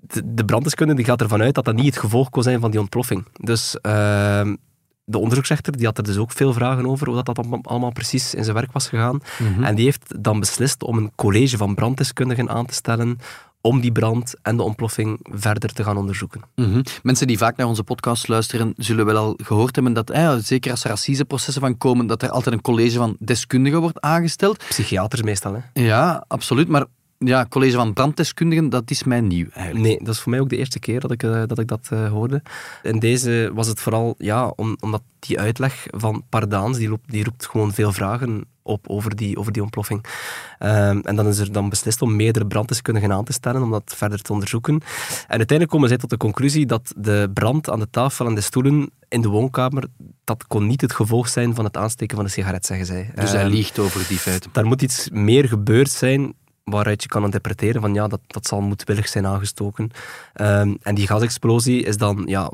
de, 0.00 0.34
de 0.34 0.44
brandeskunde 0.44 0.94
die 0.94 1.04
gaat 1.04 1.20
ervan 1.20 1.42
uit 1.42 1.54
dat 1.54 1.64
dat 1.64 1.74
niet 1.74 1.84
het 1.84 1.98
gevolg 1.98 2.30
kon 2.30 2.42
zijn 2.42 2.60
van 2.60 2.70
die 2.70 2.80
ontploffing. 2.80 3.24
Dus 3.40 3.76
uh, 3.82 4.52
de 5.04 5.18
onderzoeksrechter 5.18 5.76
die 5.76 5.86
had 5.86 5.98
er 5.98 6.04
dus 6.04 6.16
ook 6.16 6.32
veel 6.32 6.52
vragen 6.52 6.86
over 6.86 7.06
hoe 7.06 7.22
dat, 7.22 7.36
dat 7.36 7.46
allemaal 7.62 7.92
precies 7.92 8.34
in 8.34 8.44
zijn 8.44 8.56
werk 8.56 8.72
was 8.72 8.88
gegaan. 8.88 9.20
Mm 9.38 9.54
-hmm. 9.54 9.64
En 9.64 9.74
die 9.74 9.84
heeft 9.84 10.22
dan 10.22 10.40
beslist 10.40 10.82
om 10.82 10.96
een 10.96 11.12
college 11.14 11.56
van 11.56 11.74
branddeskundigen 11.74 12.48
aan 12.48 12.66
te 12.66 12.74
stellen 12.74 13.18
om 13.60 13.80
die 13.80 13.92
brand 13.92 14.34
en 14.42 14.56
de 14.56 14.62
ontploffing 14.62 15.18
verder 15.22 15.72
te 15.72 15.84
gaan 15.84 15.96
onderzoeken. 15.96 16.42
Mhm. 16.54 16.82
Mensen 17.02 17.26
die 17.26 17.38
vaak 17.38 17.56
naar 17.56 17.66
onze 17.66 17.82
podcast 17.82 18.28
luisteren, 18.28 18.72
zullen 18.76 19.06
wel 19.06 19.16
al 19.16 19.38
gehoord 19.42 19.74
hebben 19.74 19.92
dat, 19.92 20.10
eh, 20.10 20.34
zeker 20.34 20.70
als 20.70 20.84
er 20.84 20.90
assiseprocessen 20.90 21.62
van 21.62 21.78
komen, 21.78 22.06
dat 22.06 22.22
er 22.22 22.30
altijd 22.30 22.54
een 22.54 22.60
college 22.60 22.96
van 22.96 23.16
deskundigen 23.18 23.80
wordt 23.80 24.00
aangesteld. 24.00 24.64
Psychiaters 24.68 25.22
meestal, 25.22 25.54
hè? 25.54 25.82
Ja, 25.82 26.24
absoluut. 26.28 26.68
Maar 26.68 26.84
ja, 27.18 27.46
college 27.48 27.76
van 27.76 27.92
branddeskundigen, 27.92 28.68
dat 28.70 28.90
is 28.90 29.04
mij 29.04 29.20
nieuw 29.20 29.46
eigenlijk. 29.52 29.86
Nee, 29.86 29.98
dat 30.04 30.14
is 30.14 30.20
voor 30.20 30.30
mij 30.30 30.40
ook 30.40 30.48
de 30.48 30.56
eerste 30.56 30.78
keer 30.78 31.00
dat 31.00 31.10
ik, 31.10 31.22
eh, 31.22 31.42
dat, 31.46 31.58
ik 31.58 31.68
dat 31.68 31.88
eh, 31.90 32.08
hoorde. 32.10 32.42
In 32.82 32.98
deze 32.98 33.50
was 33.54 33.66
het 33.66 33.80
vooral, 33.80 34.14
ja, 34.18 34.46
om, 34.56 34.76
omdat 34.80 35.02
die 35.18 35.40
uitleg 35.40 35.86
van 35.90 36.22
Pardaans, 36.28 36.78
die, 36.78 36.88
roept, 36.88 37.10
die 37.10 37.24
roept 37.24 37.46
gewoon 37.46 37.72
veel 37.72 37.92
vragen 37.92 38.44
op 38.62 38.88
over 38.88 39.16
die, 39.16 39.36
over 39.38 39.52
die 39.52 39.62
ontploffing. 39.62 40.04
Ehm, 40.58 40.98
en 41.02 41.16
dan 41.16 41.26
is 41.26 41.38
er 41.38 41.52
dan 41.52 41.68
beslist 41.68 42.02
om 42.02 42.16
meerdere 42.16 42.46
branddeskundigen 42.46 43.12
aan 43.12 43.24
te 43.24 43.32
stellen 43.32 43.62
om 43.62 43.70
dat 43.70 43.92
verder 43.96 44.22
te 44.22 44.32
onderzoeken. 44.32 44.74
En 44.74 45.36
uiteindelijk 45.36 45.70
komen 45.70 45.88
zij 45.88 45.98
tot 45.98 46.10
de 46.10 46.16
conclusie 46.16 46.66
dat 46.66 46.92
de 46.96 47.30
brand 47.34 47.70
aan 47.70 47.78
de 47.78 47.90
tafel 47.90 48.26
en 48.26 48.34
de 48.34 48.40
stoelen 48.40 48.90
in 49.08 49.20
de 49.20 49.28
woonkamer, 49.28 49.84
dat 50.24 50.46
kon 50.46 50.66
niet 50.66 50.80
het 50.80 50.92
gevolg 50.92 51.28
zijn 51.28 51.54
van 51.54 51.64
het 51.64 51.76
aansteken 51.76 52.16
van 52.16 52.24
een 52.24 52.30
sigaret, 52.30 52.66
zeggen 52.66 52.86
zij. 52.86 53.10
Dus 53.14 53.30
hij 53.30 53.42
Ehm, 53.42 53.50
liegt 53.50 53.78
over 53.78 54.04
die 54.08 54.18
feiten. 54.18 54.50
daar 54.52 54.66
moet 54.66 54.82
iets 54.82 55.08
meer 55.12 55.48
gebeurd 55.48 55.90
zijn 55.90 56.34
waaruit 56.64 57.02
je 57.02 57.08
kan 57.08 57.24
interpreteren 57.24 57.80
van 57.80 57.94
ja, 57.94 58.08
dat, 58.08 58.20
dat 58.26 58.46
zal 58.46 58.60
moedwillig 58.60 59.08
zijn 59.08 59.26
aangestoken. 59.26 59.90
Ehm, 60.32 60.74
en 60.82 60.94
die 60.94 61.06
gasexplosie 61.06 61.82
is 61.82 61.96
dan, 61.96 62.22
ja, 62.26 62.50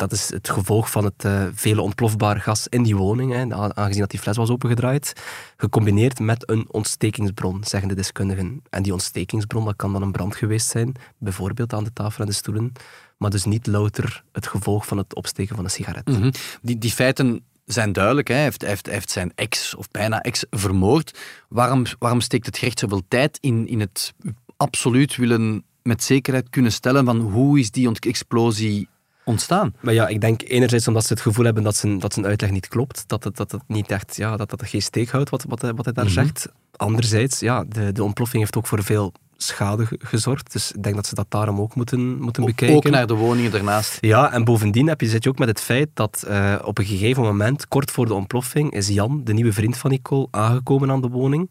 dat 0.00 0.12
is 0.12 0.30
het 0.30 0.50
gevolg 0.50 0.90
van 0.90 1.04
het 1.04 1.24
eh, 1.24 1.46
vele 1.52 1.80
ontplofbaar 1.80 2.40
gas 2.40 2.68
in 2.68 2.82
die 2.82 2.96
woning, 2.96 3.32
hè, 3.32 3.54
aangezien 3.74 4.00
dat 4.00 4.10
die 4.10 4.20
fles 4.20 4.36
was 4.36 4.50
opengedraaid, 4.50 5.12
gecombineerd 5.56 6.18
met 6.18 6.50
een 6.50 6.66
ontstekingsbron, 6.70 7.64
zeggen 7.64 7.88
de 7.88 7.94
deskundigen. 7.94 8.62
En 8.70 8.82
die 8.82 8.92
ontstekingsbron, 8.92 9.64
dat 9.64 9.76
kan 9.76 9.92
dan 9.92 10.02
een 10.02 10.12
brand 10.12 10.36
geweest 10.36 10.68
zijn, 10.68 10.94
bijvoorbeeld 11.18 11.72
aan 11.72 11.84
de 11.84 11.92
tafel 11.92 12.20
en 12.20 12.30
de 12.30 12.36
stoelen, 12.36 12.72
maar 13.16 13.30
dus 13.30 13.44
niet 13.44 13.66
louter 13.66 14.24
het 14.32 14.46
gevolg 14.46 14.86
van 14.86 14.98
het 14.98 15.14
opsteken 15.14 15.56
van 15.56 15.64
een 15.64 15.70
sigaret. 15.70 16.08
Mhm. 16.08 16.30
die, 16.62 16.78
die 16.78 16.90
feiten 16.90 17.44
zijn 17.72 17.92
duidelijk. 17.92 18.28
Hè. 18.28 18.34
Hij, 18.34 18.42
heeft, 18.42 18.60
hij, 18.60 18.70
heeft, 18.70 18.84
hij 18.86 18.94
heeft 18.94 19.10
zijn 19.10 19.32
ex, 19.34 19.74
of 19.74 19.90
bijna 19.90 20.20
ex, 20.22 20.44
vermoord. 20.50 21.18
Waarom, 21.48 21.84
waarom 21.98 22.20
steekt 22.20 22.46
het 22.46 22.58
gerecht 22.58 22.78
zoveel 22.78 23.02
tijd 23.08 23.38
in, 23.40 23.68
in 23.68 23.80
het 23.80 24.14
absoluut 24.56 25.16
willen 25.16 25.64
met 25.82 26.02
zekerheid 26.04 26.50
kunnen 26.50 26.72
stellen 26.72 27.04
van 27.04 27.20
hoe 27.20 27.58
is 27.58 27.70
die 27.70 27.90
explosie 28.00 28.88
ontstaan? 29.24 29.74
Maar 29.80 29.94
ja, 29.94 30.08
ik 30.08 30.20
denk 30.20 30.42
enerzijds 30.42 30.88
omdat 30.88 31.04
ze 31.06 31.12
het 31.12 31.22
gevoel 31.22 31.44
hebben 31.44 31.62
dat 31.62 31.76
zijn, 31.76 31.98
dat 31.98 32.12
zijn 32.14 32.26
uitleg 32.26 32.50
niet 32.50 32.68
klopt. 32.68 33.04
Dat 33.06 33.24
het, 33.24 33.36
dat 33.36 33.50
het 33.52 33.62
niet 33.66 33.90
echt, 33.90 34.16
ja, 34.16 34.36
dat 34.36 34.50
dat 34.50 34.62
geen 34.66 34.82
steek 34.82 35.08
houdt 35.10 35.30
wat, 35.30 35.44
wat, 35.48 35.60
hij- 35.62 35.74
wat 35.74 35.84
hij 35.84 35.94
daar 35.94 36.08
zegt. 36.10 36.48
Anderzijds, 36.76 37.40
ja, 37.40 37.64
de, 37.64 37.92
de 37.92 38.04
ontploffing 38.04 38.42
heeft 38.42 38.56
ook 38.56 38.66
voor 38.66 38.82
veel 38.84 39.12
schade 39.42 39.86
ge- 39.86 39.98
gezorgd. 40.02 40.52
Dus 40.52 40.72
ik 40.72 40.82
denk 40.82 40.94
dat 40.94 41.06
ze 41.06 41.14
dat 41.14 41.26
daarom 41.28 41.60
ook 41.60 41.74
moeten, 41.74 42.20
moeten 42.20 42.44
bekijken. 42.44 42.76
Ook 42.76 42.90
naar 42.90 43.06
de 43.06 43.14
woningen 43.14 43.50
daarnaast. 43.50 43.98
Ja, 44.00 44.32
en 44.32 44.44
bovendien 44.44 44.86
heb 44.88 45.00
je, 45.00 45.06
zit 45.08 45.24
je 45.24 45.30
ook 45.30 45.38
met 45.38 45.48
het 45.48 45.60
feit 45.60 45.88
dat 45.94 46.24
eh, 46.28 46.54
op 46.64 46.78
een 46.78 46.84
gegeven 46.84 47.22
moment, 47.22 47.68
kort 47.68 47.90
voor 47.90 48.06
de 48.06 48.14
ontploffing, 48.14 48.72
is 48.72 48.88
Jan, 48.88 49.20
de 49.24 49.32
nieuwe 49.32 49.52
vriend 49.52 49.76
van 49.76 49.90
Nicole, 49.90 50.28
aangekomen 50.30 50.90
aan 50.90 51.00
de 51.00 51.08
woning. 51.08 51.50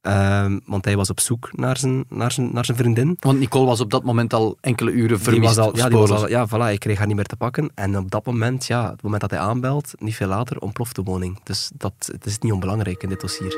Ehm, 0.00 0.58
want 0.64 0.84
hij 0.84 0.96
was 0.96 1.10
op 1.10 1.20
zoek 1.20 1.48
naar 1.52 1.76
zijn, 1.76 2.04
naar 2.08 2.32
zijn, 2.32 2.50
naar 2.52 2.64
zijn 2.64 2.76
vriendin. 2.76 3.16
Want 3.20 3.38
Nicole 3.38 3.66
was 3.66 3.80
op 3.80 3.90
dat 3.90 4.04
moment 4.04 4.32
al 4.34 4.56
enkele 4.60 4.90
uren 4.90 5.08
Die 5.16 5.18
vermist. 5.18 5.56
was 5.56 5.64
al, 5.66 5.70
of 5.72 5.76
ja, 5.78 5.88
die 5.88 5.98
was 5.98 6.10
al, 6.10 6.28
ja, 6.28 6.46
voilà, 6.48 6.72
ik 6.72 6.80
kreeg 6.80 6.98
haar 6.98 7.06
niet 7.06 7.16
meer 7.16 7.24
te 7.24 7.36
pakken. 7.36 7.70
En 7.74 7.98
op 7.98 8.10
dat 8.10 8.26
moment, 8.26 8.66
ja, 8.66 8.90
het 8.90 9.02
moment 9.02 9.20
dat 9.20 9.30
hij 9.30 9.40
aanbelt, 9.40 9.92
niet 9.98 10.14
veel 10.16 10.28
later, 10.28 10.58
ontploft 10.58 10.94
de 10.94 11.02
woning. 11.02 11.40
Dus 11.42 11.70
dat, 11.74 11.92
het 12.12 12.26
is 12.26 12.38
niet 12.38 12.52
onbelangrijk 12.52 13.02
in 13.02 13.08
dit 13.08 13.20
dossier. 13.20 13.56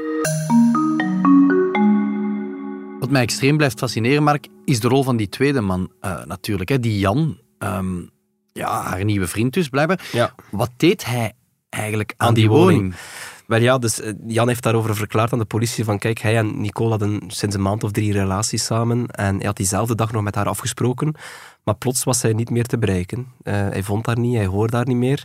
Wat 3.11 3.19
mij 3.19 3.29
extreem 3.29 3.57
blijft 3.57 3.79
fascineren, 3.79 4.23
Mark, 4.23 4.49
is 4.65 4.81
de 4.81 4.89
rol 4.89 5.03
van 5.03 5.17
die 5.17 5.29
tweede 5.29 5.61
man 5.61 5.93
eh, 6.01 6.25
natuurlijk. 6.25 6.69
Hè. 6.69 6.81
Die 6.81 6.99
Jan, 6.99 7.39
ehm, 7.59 8.01
ja, 8.53 8.83
haar 8.83 9.05
nieuwe 9.05 9.27
vriend 9.27 9.53
dus, 9.53 9.69
blijkbaar. 9.69 10.09
Ja. 10.13 10.35
Wat 10.51 10.71
deed 10.77 11.05
hij 11.05 11.33
eigenlijk 11.69 12.15
aan, 12.17 12.29
Aan 12.29 12.35
die, 12.35 12.43
die 12.43 12.53
woning? 12.53 12.79
woning? 12.81 12.95
Wel 13.47 13.61
ja, 13.61 13.79
dus 13.79 14.01
eh, 14.01 14.13
Jan 14.27 14.49
heeft 14.49 14.63
daarover 14.63 14.97
verklaard 14.97 15.33
aan 15.33 15.39
de 15.39 15.45
politie 15.45 15.85
van 15.85 15.99
kijk, 15.99 16.19
hij 16.19 16.37
en 16.37 16.61
Nicole 16.61 16.91
hadden 16.91 17.23
sinds 17.27 17.55
een 17.55 17.63
maand 17.63 17.85
of 17.85 17.91
drie 17.91 18.13
relaties 18.13 18.65
samen 18.65 19.07
en 19.07 19.37
hij 19.37 19.47
had 19.47 19.57
diezelfde 19.57 19.95
dag 19.95 20.13
nog 20.13 20.23
met 20.23 20.35
haar 20.35 20.49
afgesproken, 20.49 21.15
maar 21.65 21.75
plots 21.77 22.05
was 22.05 22.19
zij 22.19 22.33
niet 22.33 22.51
meer 22.51 22.67
te 22.67 22.79
bereiken. 22.79 23.27
Eh, 23.43 23.55
hij 23.55 23.83
vond 23.83 24.07
haar 24.07 24.19
niet, 24.19 24.37
hij 24.37 24.47
hoorde 24.47 24.77
haar 24.77 24.87
niet 24.87 24.97
meer. 24.97 25.25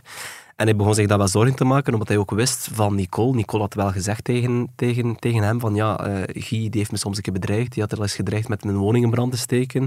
En 0.56 0.66
hij 0.66 0.76
begon 0.76 0.94
zich 0.94 1.06
daar 1.06 1.18
wel 1.18 1.28
zorgen 1.28 1.54
te 1.54 1.64
maken, 1.64 1.92
omdat 1.92 2.08
hij 2.08 2.16
ook 2.16 2.30
wist 2.30 2.68
van 2.72 2.94
Nicole. 2.94 3.34
Nicole 3.34 3.62
had 3.62 3.74
wel 3.74 3.90
gezegd 3.90 4.24
tegen, 4.24 4.68
tegen, 4.76 5.16
tegen 5.16 5.42
hem 5.42 5.60
van 5.60 5.74
ja, 5.74 5.98
eh 5.98 6.42
Guy 6.42 6.58
die 6.58 6.78
heeft 6.78 6.92
me 6.92 6.98
soms 6.98 7.16
een 7.16 7.22
keer 7.22 7.32
bedreigd, 7.32 7.72
die 7.72 7.82
had 7.82 7.92
er 7.92 7.98
al 7.98 8.02
eens 8.02 8.14
gedreigd 8.14 8.48
met 8.48 8.64
mijn 8.64 8.76
woning 8.76 9.04
in 9.04 9.10
brand 9.10 9.32
te 9.32 9.38
steken. 9.38 9.86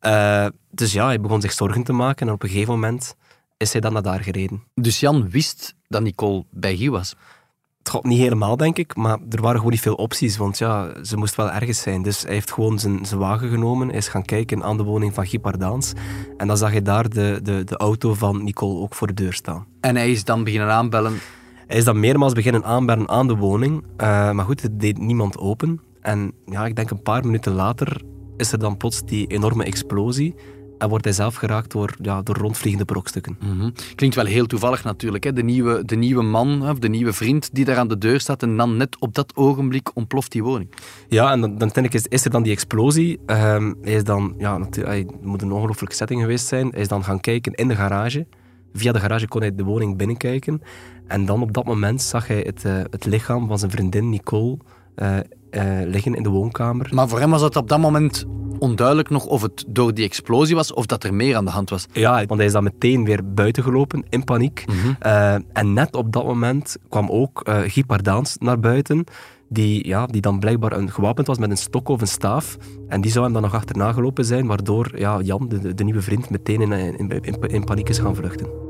Eh, 0.00 0.46
dus 0.70 0.92
ja, 0.92 1.06
hij 1.06 1.20
begon 1.20 1.40
zich 1.40 1.52
zorgen 1.52 1.82
te 1.82 1.92
maken 1.92 2.26
en 2.26 2.32
op 2.32 2.42
een 2.42 2.48
gegeven 2.48 2.72
moment 2.72 3.16
is 3.56 3.72
hij 3.72 3.80
dan 3.80 3.92
naar 3.92 4.02
daar 4.02 4.20
gereden. 4.22 4.62
Dus 4.74 5.00
Jan 5.00 5.30
wist 5.30 5.74
dat 5.88 6.02
Nicole 6.02 6.44
bij 6.50 6.76
Guy 6.76 6.90
was. 6.90 7.14
Het 7.78 7.94
gaat 7.94 8.04
niet 8.04 8.18
helemaal, 8.18 8.56
denk 8.56 8.78
ik, 8.78 8.96
maar 8.96 9.18
er 9.30 9.40
waren 9.40 9.56
gewoon 9.56 9.72
niet 9.72 9.80
veel 9.80 9.94
opties, 9.94 10.36
want 10.36 10.58
ja, 10.58 11.04
ze 11.04 11.16
moest 11.16 11.34
wel 11.34 11.50
ergens 11.50 11.80
zijn. 11.80 12.02
Dus 12.02 12.22
hij 12.22 12.32
heeft 12.32 12.52
gewoon 12.52 12.78
zijn, 12.78 13.06
zijn 13.06 13.20
wagen 13.20 13.48
genomen, 13.48 13.90
is 13.90 14.08
gaan 14.08 14.24
kijken 14.24 14.62
aan 14.62 14.76
de 14.76 14.82
woning 14.82 15.14
van 15.14 15.26
Guy 15.26 15.38
Pardaans. 15.38 15.92
En 16.36 16.46
dan 16.46 16.56
zag 16.56 16.70
hij 16.70 16.82
daar 16.82 17.08
de, 17.08 17.40
de, 17.42 17.64
de 17.64 17.76
auto 17.76 18.14
van 18.14 18.44
Nicole 18.44 18.80
ook 18.80 18.94
voor 18.94 19.06
de 19.06 19.14
deur 19.14 19.32
staan. 19.32 19.66
En 19.80 19.96
hij 19.96 20.10
is 20.10 20.24
dan 20.24 20.44
beginnen 20.44 20.70
aanbellen. 20.70 21.18
Hij 21.66 21.76
is 21.76 21.84
dan 21.84 22.00
meermaals 22.00 22.32
beginnen 22.32 22.64
aanbellen 22.64 23.08
aan 23.08 23.26
de 23.26 23.36
woning, 23.36 23.84
eh, 23.96 24.30
maar 24.30 24.44
goed, 24.44 24.62
het 24.62 24.80
deed 24.80 24.98
niemand 24.98 25.38
open. 25.38 25.80
En 26.00 26.32
ja, 26.46 26.66
ik 26.66 26.76
denk 26.76 26.90
een 26.90 27.02
paar 27.02 27.24
minuten 27.24 27.52
later 27.52 28.02
is 28.36 28.52
er 28.52 28.58
dan 28.58 28.76
plots 28.76 29.04
die 29.04 29.26
enorme 29.26 29.64
explosie 29.64 30.34
en 30.78 30.88
wordt 30.88 31.04
hij 31.04 31.12
zelf 31.14 31.34
geraakt 31.34 31.70
door, 31.72 31.94
ja, 32.02 32.22
door 32.22 32.36
rondvliegende 32.36 32.84
brokstukken. 32.84 33.38
Mhm. 33.40 33.70
Klinkt 33.94 34.16
wel 34.16 34.24
heel 34.24 34.46
toevallig 34.46 34.84
natuurlijk. 34.84 35.24
Hè? 35.24 35.32
De, 35.32 35.42
nieuwe, 35.42 35.84
de 35.84 35.96
nieuwe 35.96 36.22
man, 36.22 36.68
of 36.68 36.78
de 36.78 36.88
nieuwe 36.88 37.12
vriend 37.12 37.54
die 37.54 37.64
daar 37.64 37.76
aan 37.76 37.88
de 37.88 37.98
deur 37.98 38.20
staat 38.20 38.42
en 38.42 38.56
dan 38.56 38.76
net 38.76 38.96
op 38.98 39.14
dat 39.14 39.36
ogenblik 39.36 39.90
ontploft 39.94 40.32
die 40.32 40.42
woning. 40.42 40.70
Ja, 41.08 41.32
en 41.32 41.40
dan, 41.40 41.58
dan 41.58 41.70
denk 41.72 41.86
ik, 41.86 41.94
is, 41.94 42.06
is 42.06 42.24
er 42.24 42.30
dan 42.30 42.42
die 42.42 42.52
explosie. 42.52 43.18
Ehm, 43.26 43.72
hij 43.82 43.92
is 43.92 44.04
dan, 44.04 44.34
ja, 44.38 44.58
natuurlijk, 44.58 44.94
hij 44.94 45.06
moet 45.22 45.42
een 45.42 45.52
ongelooflijke 45.52 45.94
setting 45.94 46.20
geweest 46.20 46.46
zijn. 46.46 46.68
Hij 46.70 46.80
is 46.80 46.88
dan 46.88 47.04
gaan 47.04 47.20
kijken 47.20 47.52
in 47.52 47.68
de 47.68 47.74
garage. 47.74 48.26
Via 48.72 48.92
de 48.92 49.00
garage 49.00 49.28
kon 49.28 49.40
hij 49.40 49.54
de 49.54 49.64
woning 49.64 49.96
binnenkijken. 49.96 50.62
En 51.06 51.26
dan 51.26 51.42
op 51.42 51.52
dat 51.52 51.64
moment 51.64 52.02
zag 52.02 52.26
hij 52.26 52.40
het, 52.46 52.64
eh, 52.64 52.74
het 52.90 53.04
lichaam 53.04 53.46
van 53.46 53.58
zijn 53.58 53.70
vriendin 53.70 54.08
Nicole 54.08 54.56
eh, 54.96 55.18
eh, 55.50 55.88
liggen 55.88 56.14
in 56.14 56.22
de 56.22 56.28
woonkamer. 56.28 56.90
Maar 56.94 57.08
voor 57.08 57.20
hem 57.20 57.30
was 57.30 57.42
het 57.42 57.56
op 57.56 57.68
dat 57.68 57.78
moment 57.78 58.24
onduidelijk 58.58 59.10
nog 59.10 59.26
of 59.26 59.42
het 59.42 59.64
door 59.68 59.94
die 59.94 60.04
explosie 60.04 60.54
was 60.54 60.72
of 60.74 60.86
dat 60.86 61.04
er 61.04 61.14
meer 61.14 61.36
aan 61.36 61.44
de 61.44 61.50
hand 61.50 61.70
was. 61.70 61.86
Ja, 61.92 62.14
want 62.14 62.36
hij 62.36 62.44
is 62.44 62.52
dan 62.52 62.62
meteen 62.62 63.04
weer 63.04 63.32
buiten 63.34 63.62
gelopen 63.62 64.04
in 64.08 64.24
paniek. 64.24 64.64
Eh, 64.98 65.34
en 65.52 65.72
net 65.72 65.96
op 65.96 66.12
dat 66.12 66.24
moment 66.24 66.76
kwam 66.88 67.10
ook 67.10 67.40
eh 67.40 67.58
Guy 67.66 67.84
Pardaans 67.84 68.36
naar 68.38 68.60
buiten. 68.60 69.04
Die, 69.48 69.86
ja, 69.86 70.06
die 70.06 70.20
dan 70.20 70.38
blijkbaar 70.38 70.72
een, 70.72 70.90
gewapend 70.90 71.26
was 71.26 71.38
met 71.38 71.50
een 71.50 71.56
stok 71.56 71.88
of 71.88 72.00
een 72.00 72.08
staaf. 72.08 72.56
En 72.88 73.00
die 73.00 73.10
zou 73.10 73.24
hem 73.24 73.32
dan 73.32 73.42
nog 73.42 73.54
achterna 73.54 73.92
gelopen 73.92 74.24
zijn, 74.24 74.46
waardoor 74.46 74.98
ja, 74.98 75.20
Jan, 75.20 75.48
de, 75.48 75.58
de, 75.58 75.74
de 75.74 75.84
nieuwe 75.84 76.02
vriend, 76.02 76.30
meteen 76.30 76.60
in, 76.60 76.72
in, 76.72 77.08
in, 77.08 77.40
in 77.40 77.64
paniek 77.64 77.88
is 77.88 77.98
gaan 77.98 78.14
vluchten. 78.14 78.65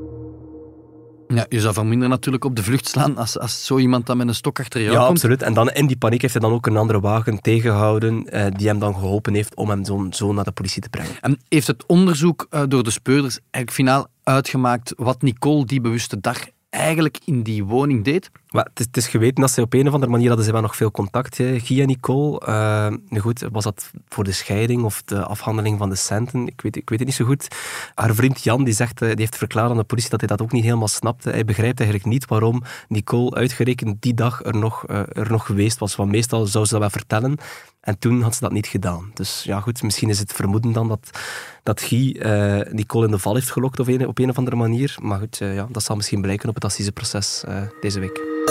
Ja, 1.29 1.47
je 1.49 1.61
zou 1.61 1.75
van 1.75 1.89
minder 1.89 2.09
natuurlijk 2.09 2.45
op 2.45 2.57
de 2.57 2.63
vlucht 2.63 2.89
slaan 2.89 3.17
als, 3.17 3.39
als 3.39 3.65
zo 3.67 3.79
iemand 3.79 4.07
dan 4.07 4.17
met 4.17 4.29
een 4.29 4.35
stok 4.35 4.61
achter 4.61 4.81
jou 4.81 4.93
Ja, 4.93 4.99
komt. 4.99 5.11
absoluut. 5.11 5.43
En 5.43 5.55
dan 5.55 5.71
in 5.71 5.87
die 5.87 5.97
paniek 5.97 6.21
heeft 6.21 6.33
hij 6.35 6.43
dan 6.43 6.53
ook 6.53 6.67
een 6.67 6.77
andere 6.77 7.01
wagen 7.01 7.41
tegengehouden, 7.41 8.25
eh, 8.29 8.47
die 8.57 8.67
hem 8.67 8.79
dan 8.79 8.95
geholpen 8.95 9.35
heeft 9.35 9.55
om 9.55 9.69
hem 9.71 9.85
zo, 9.85 10.07
zo 10.11 10.33
naar 10.33 10.45
de 10.45 10.51
politie 10.53 10.83
te 10.83 10.89
brengen. 10.89 11.11
En 11.21 11.39
heeft 11.49 11.67
het 11.67 11.87
onderzoek 11.87 12.47
eh, 12.51 12.63
door 12.69 12.83
de 12.85 12.91
speurders 12.91 13.39
eigenlijk 13.51 13.71
finaal 13.71 14.07
uitgemaakt 14.23 14.93
wat 14.97 15.23
Nicole 15.23 15.65
die 15.65 15.81
bewuste 15.81 16.21
dag 16.21 16.39
eigenlijk 16.71 17.19
in 17.25 17.43
die 17.43 17.65
woning 17.65 18.05
deed? 18.05 18.31
Maar 18.51 18.69
het, 18.75 18.97
is, 18.97 19.07
geweten 19.07 19.41
dat 19.41 19.51
ze 19.51 19.61
op 19.61 19.75
een 19.75 19.87
of 19.87 19.93
andere 19.93 20.13
manier 20.13 20.29
hadden 20.29 20.47
ze 20.47 20.53
wel 20.53 20.61
nog 20.61 20.77
veel 20.77 20.91
contact, 20.91 21.39
hè, 21.39 21.61
Guy 21.61 21.81
en 21.81 21.87
Nicole. 21.87 23.01
Nu 23.09 23.19
goed, 23.21 23.45
was 23.53 23.65
dat 23.65 23.91
voor 24.09 24.25
de 24.25 24.33
scheiding 24.33 24.83
of 24.83 25.03
de 25.03 25.25
afhandeling 25.25 25.79
van 25.79 25.89
de 25.89 25.97
centen? 25.97 26.47
Ik 26.47 26.61
weet, 26.61 26.77
ik 26.77 26.89
weet 26.89 26.99
het 26.99 27.09
niet 27.09 27.17
zo 27.17 27.25
goed. 27.25 27.49
Haar 27.95 28.15
vriend 28.15 28.43
Jan 28.43 28.65
die 28.65 28.75
zegt, 28.75 29.03
eh, 29.03 29.09
die 29.09 29.19
heeft 29.19 29.37
verklaard 29.37 29.71
aan 29.71 29.77
de 29.77 29.85
politie 29.85 30.11
dat 30.11 30.21
hij 30.21 30.29
dat 30.29 30.43
ook 30.43 30.53
niet 30.53 30.65
helemaal 30.65 30.89
snapte. 30.89 31.31
Hij 31.31 31.45
begrijpt 31.45 31.81
eigenlijk 31.81 32.09
niet 32.09 32.27
waarom 32.27 32.63
Nicole 32.89 33.35
uitgerekend 33.35 34.03
die 34.03 34.15
dag 34.15 34.45
er 34.45 34.57
nog, 34.57 34.87
eh, 34.87 35.01
er 35.13 35.31
nog 35.31 35.47
geweest 35.47 35.79
was. 35.79 35.97
Want 35.97 36.11
meestal 36.11 36.47
zou 36.47 36.65
ze 36.65 36.71
dat 36.71 36.81
wel 36.81 36.91
vertellen. 36.91 37.37
En 37.81 37.99
toen 37.99 38.23
had 38.23 38.35
ze 38.35 38.41
dat 38.41 38.53
niet 38.53 38.67
gedaan. 38.67 39.11
Dus 39.15 39.43
ja, 39.43 39.61
goed, 39.61 39.83
misschien 39.83 40.09
is 40.09 40.19
het 40.19 40.33
vermoeden 40.33 40.73
dan 40.73 40.89
dat, 40.89 41.11
dat 41.63 41.81
Guy 41.81 42.21
Nicole 42.71 43.05
in 43.05 43.11
de 43.11 43.19
val 43.19 43.35
heeft 43.35 43.51
gelokt 43.51 43.81
op 43.81 43.89
een, 43.89 44.07
op 44.07 44.19
een 44.19 44.31
of 44.31 44.39
andere 44.39 44.57
manier. 44.57 44.97
Maar 45.03 45.19
goed, 45.19 45.37
ja, 45.37 45.67
dat 45.71 45.83
zal 45.83 45.97
misschien 45.97 46.21
blijken 46.21 46.49
op 46.49 46.55
het 46.55 46.65
assiseproces 46.65 47.45
eh 47.45 47.63
deze 47.81 48.01
week. 48.01 48.46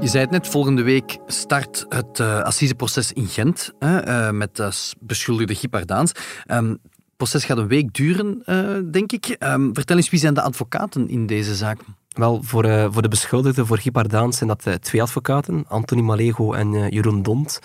Je 0.00 0.16
zei 0.16 0.22
het 0.22 0.30
net, 0.32 0.48
volgende 0.48 0.82
week 0.82 1.18
start 1.26 1.86
het 1.88 2.20
eh 2.20 2.42
assiseproces 2.42 3.12
in 3.12 3.26
Gent 3.26 3.72
eh, 3.78 4.30
met 4.30 4.62
s- 4.70 4.94
beschuldigde 5.00 5.54
Guy 5.54 5.68
Pardaans. 5.68 6.12
Ehm, 6.46 6.68
het 6.70 6.78
proces 7.16 7.44
gaat 7.44 7.58
een 7.58 7.68
week 7.68 7.92
duren, 7.94 8.42
denk 8.90 9.12
ik. 9.12 9.26
Ehm, 9.26 9.68
vertel 9.72 9.96
eens, 9.96 10.10
wie 10.10 10.20
zijn 10.20 10.34
de 10.34 10.42
advocaten 10.42 11.08
in 11.08 11.26
deze 11.26 11.54
zaak? 11.54 11.78
Wel, 12.10 12.40
voor, 12.42 12.64
uh, 12.64 12.86
voor 12.90 13.02
de 13.02 13.08
beschuldigden, 13.08 13.66
voor 13.66 13.78
Guy 13.78 13.90
Pardaan, 13.90 14.32
zijn 14.32 14.48
dat 14.48 14.66
uh, 14.66 14.74
twee 14.74 15.02
advocaten, 15.02 15.64
Anthony 15.68 16.02
Malego 16.02 16.52
en 16.52 16.72
uh, 16.72 16.88
Jeroen 16.88 17.22
Dont. 17.22 17.60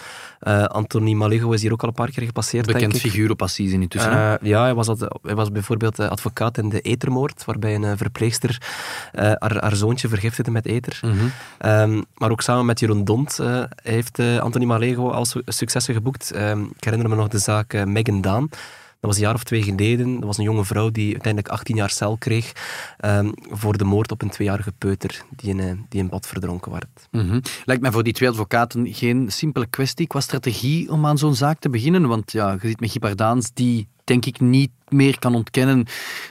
Anthony 0.68 1.14
Malego 1.14 1.52
is 1.52 1.62
hier 1.62 1.72
ook 1.72 1.82
al 1.82 1.88
een 1.88 1.94
paar 1.94 2.12
keer 2.12 2.26
gepasseerd, 2.26 2.66
Bekend 2.66 2.82
denk 2.82 2.94
ik. 2.94 3.02
figuur 3.02 3.32
op 3.32 3.42
Assise 3.42 3.74
intussen. 3.74 4.40
ja, 4.42 4.62
hij 4.62 4.74
was, 4.74 4.86
dat, 4.86 5.20
hij 5.22 5.36
was 5.36 5.52
bijvoorbeeld 5.52 6.00
advocaat 6.00 6.58
in 6.58 6.70
de 6.70 6.82
etermoord, 6.82 7.46
waarbij 7.46 7.76
een 7.76 7.98
verpleegster 7.98 8.62
haar, 9.12 9.62
haar, 9.62 9.76
zoontje 9.76 10.08
vergiftigde 10.08 10.52
met 10.52 10.66
eter. 10.66 11.00
Mm 11.02 11.12
-hmm. 11.12 11.32
um, 11.72 12.06
maar 12.18 12.32
ook 12.32 12.42
samen 12.42 12.66
met 12.66 12.80
Jeroen 12.80 13.04
Dont 13.04 13.40
heeft 13.84 14.20
Anthony 14.20 14.66
Malego 14.66 15.10
al 15.10 15.26
su 15.26 15.42
successen 15.46 15.94
geboekt. 15.94 16.36
Um, 16.36 16.72
ik 16.76 16.84
herinner 16.84 17.10
me 17.10 17.16
nog 17.16 17.28
de 17.28 17.40
zaak 17.40 17.86
Megan 17.86 18.22
Daan. 18.22 18.50
Was 19.06 19.16
een 19.16 19.22
jaar 19.22 19.34
of 19.34 19.44
twee 19.44 19.64
geleden. 19.64 20.14
Dat 20.14 20.24
was 20.24 20.38
een 20.38 20.44
jonge 20.44 20.66
vrouw 20.66 20.90
die 20.90 21.12
uiteindelijk 21.12 21.54
18 21.54 21.76
jaar 21.76 21.90
cel 21.90 22.18
kreeg 22.18 22.52
um, 23.06 23.34
voor 23.50 23.78
de 23.78 23.84
moord 23.84 24.12
op 24.12 24.22
een 24.22 24.30
tweejarige 24.30 24.72
peuter 24.72 25.24
die 25.36 25.50
in, 25.50 25.60
uh, 25.60 25.72
die 25.90 26.02
in 26.02 26.10
bad 26.10 26.28
verdronken 26.28 26.72
werd. 26.72 27.08
-hmm. 27.12 27.42
Lijkt 27.66 27.82
mij 27.82 27.92
voor 27.92 28.04
die 28.04 28.14
twee 28.14 28.30
advocaten 28.30 28.94
geen 28.94 29.32
simpele 29.32 29.66
kwestie 29.66 30.08
qua 30.08 30.20
strategie 30.20 30.92
om 30.92 31.06
aan 31.06 31.18
zo'n 31.18 31.36
zaak 31.36 31.60
te 31.60 31.70
beginnen. 31.70 32.08
Want 32.08 32.32
ja, 32.32 32.52
je 32.62 32.68
ziet 32.68 32.80
met 32.80 32.92
Gipardaans 32.92 33.54
die 33.54 33.88
denk 34.04 34.26
ik 34.26 34.40
niet 34.40 34.72
meer 34.90 35.20
kan 35.20 35.36
ontkennen 35.36 35.86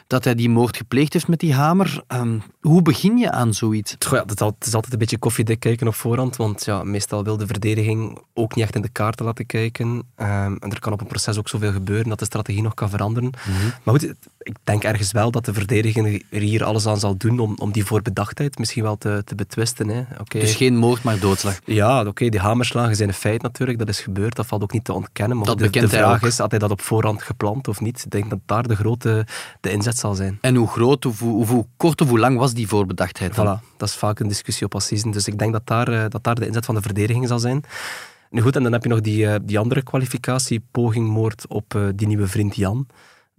dat 0.06 0.24
hij 0.24 0.34
die 0.34 0.48
moord 0.48 0.76
gepleegd 0.76 1.12
heeft 1.12 1.28
met 1.28 1.40
die 1.40 1.54
hamer. 1.54 2.02
Um, 2.08 2.42
hoe 2.60 2.82
begin 2.82 3.16
je 3.18 3.30
aan 3.30 3.54
zoiets? 3.54 3.96
Goh, 3.98 4.12
ja, 4.12 4.24
het 4.26 4.66
is 4.66 4.74
altijd 4.74 4.92
een 4.92 4.98
beetje 4.98 5.18
koffiedik 5.18 5.60
kijken 5.60 5.86
op 5.86 5.94
voorhand, 5.94 6.36
want 6.36 6.64
ja, 6.64 6.84
meestal 6.84 7.24
wil 7.24 7.36
de 7.36 7.46
verdediging 7.46 8.18
ook 8.34 8.54
niet 8.54 8.64
echt 8.64 8.74
in 8.74 8.82
de 8.82 8.88
kaarten 8.88 9.24
laten 9.24 9.46
kijken. 9.46 9.88
Um, 9.88 10.56
en 10.58 10.70
er 10.70 10.80
kan 10.80 10.92
op 10.92 11.00
een 11.00 11.06
proces 11.06 11.38
ook 11.38 11.48
zoveel 11.48 11.72
gebeuren 11.72 12.08
dat 12.08 12.18
de 12.18 12.24
strategie 12.24 12.62
nog 12.62 12.74
kan 12.74 12.90
veranderen. 12.90 13.32
Mm 13.46 13.54
-hmm. 13.54 13.72
Maar 13.82 13.94
goed, 13.94 14.14
ik 14.38 14.56
denk 14.64 14.84
ergens 14.84 15.12
wel 15.12 15.30
dat 15.30 15.44
de 15.44 15.52
verdediging 15.52 16.24
er 16.30 16.40
hier 16.40 16.64
alles 16.64 16.86
aan 16.86 16.98
zal 16.98 17.16
doen 17.16 17.38
om, 17.38 17.54
om 17.58 17.72
die 17.72 17.84
voorbedachtheid 17.84 18.58
misschien 18.58 18.82
wel 18.82 18.98
te, 18.98 19.22
te 19.24 19.34
betwisten. 19.34 19.88
Hè. 19.88 20.00
Okay. 20.20 20.40
Dus 20.40 20.54
geen 20.54 20.76
moord, 20.76 21.02
maar 21.02 21.18
doodslag? 21.18 21.58
Ja, 21.64 22.00
oké, 22.00 22.08
okay, 22.08 22.28
die 22.28 22.40
hamerslagen 22.40 22.96
zijn 22.96 23.08
een 23.08 23.14
feit 23.14 23.42
natuurlijk, 23.42 23.78
dat 23.78 23.88
is 23.88 24.00
gebeurd, 24.00 24.36
dat 24.36 24.46
valt 24.46 24.62
ook 24.62 24.72
niet 24.72 24.84
te 24.84 24.92
ontkennen. 24.92 25.36
Maar 25.36 25.46
dat 25.46 25.58
de, 25.58 25.70
de 25.70 25.88
vraag 25.88 26.22
is, 26.22 26.38
had 26.38 26.50
hij 26.50 26.60
dat 26.60 26.70
op 26.70 26.80
voorhand 26.80 27.22
gepland 27.22 27.68
of 27.68 27.80
niet? 27.80 28.02
Ik 28.04 28.10
denk 28.10 28.30
dat 28.30 28.38
daar 28.46 28.68
de 28.68 28.76
grote 28.76 29.26
de 29.61 29.70
inzet 29.70 29.98
zal 29.98 30.14
zijn. 30.14 30.38
En 30.40 30.54
hoe 30.54 30.68
groot, 30.68 31.07
of 31.07 31.20
hoe, 31.20 31.46
hoe 31.46 31.66
kort 31.76 32.00
of 32.00 32.09
hoe 32.09 32.18
lang 32.18 32.38
was 32.38 32.54
die 32.54 32.68
voorbedachtheid 32.68 33.35
dan? 33.35 33.59
Voilà, 33.59 33.76
dat 33.76 33.88
is 33.88 33.94
vaak 33.94 34.18
een 34.18 34.28
discussie 34.28 34.66
op 34.66 34.74
assisen. 34.74 35.11
Dus 35.11 35.26
ik 35.26 35.38
denk 35.38 35.52
dat 35.52 35.66
daar, 35.66 36.09
dat 36.09 36.24
daar 36.24 36.35
de 36.35 36.46
inzet 36.46 36.64
van 36.64 36.74
de 36.74 36.83
verdediging 36.83 37.28
zal 37.28 37.38
zijn. 37.38 37.64
Nu 38.30 38.40
goed, 38.40 38.57
en 38.57 38.62
dan 38.62 38.72
heb 38.72 38.83
je 38.83 38.88
nog 38.88 39.00
die, 39.00 39.44
die 39.44 39.59
andere 39.59 39.83
kwalificatie, 39.83 40.64
pogingmoord 40.70 41.46
op 41.48 41.74
uh, 41.74 41.88
die 41.94 42.07
nieuwe 42.07 42.26
vriend 42.26 42.57
Jan. 42.57 42.87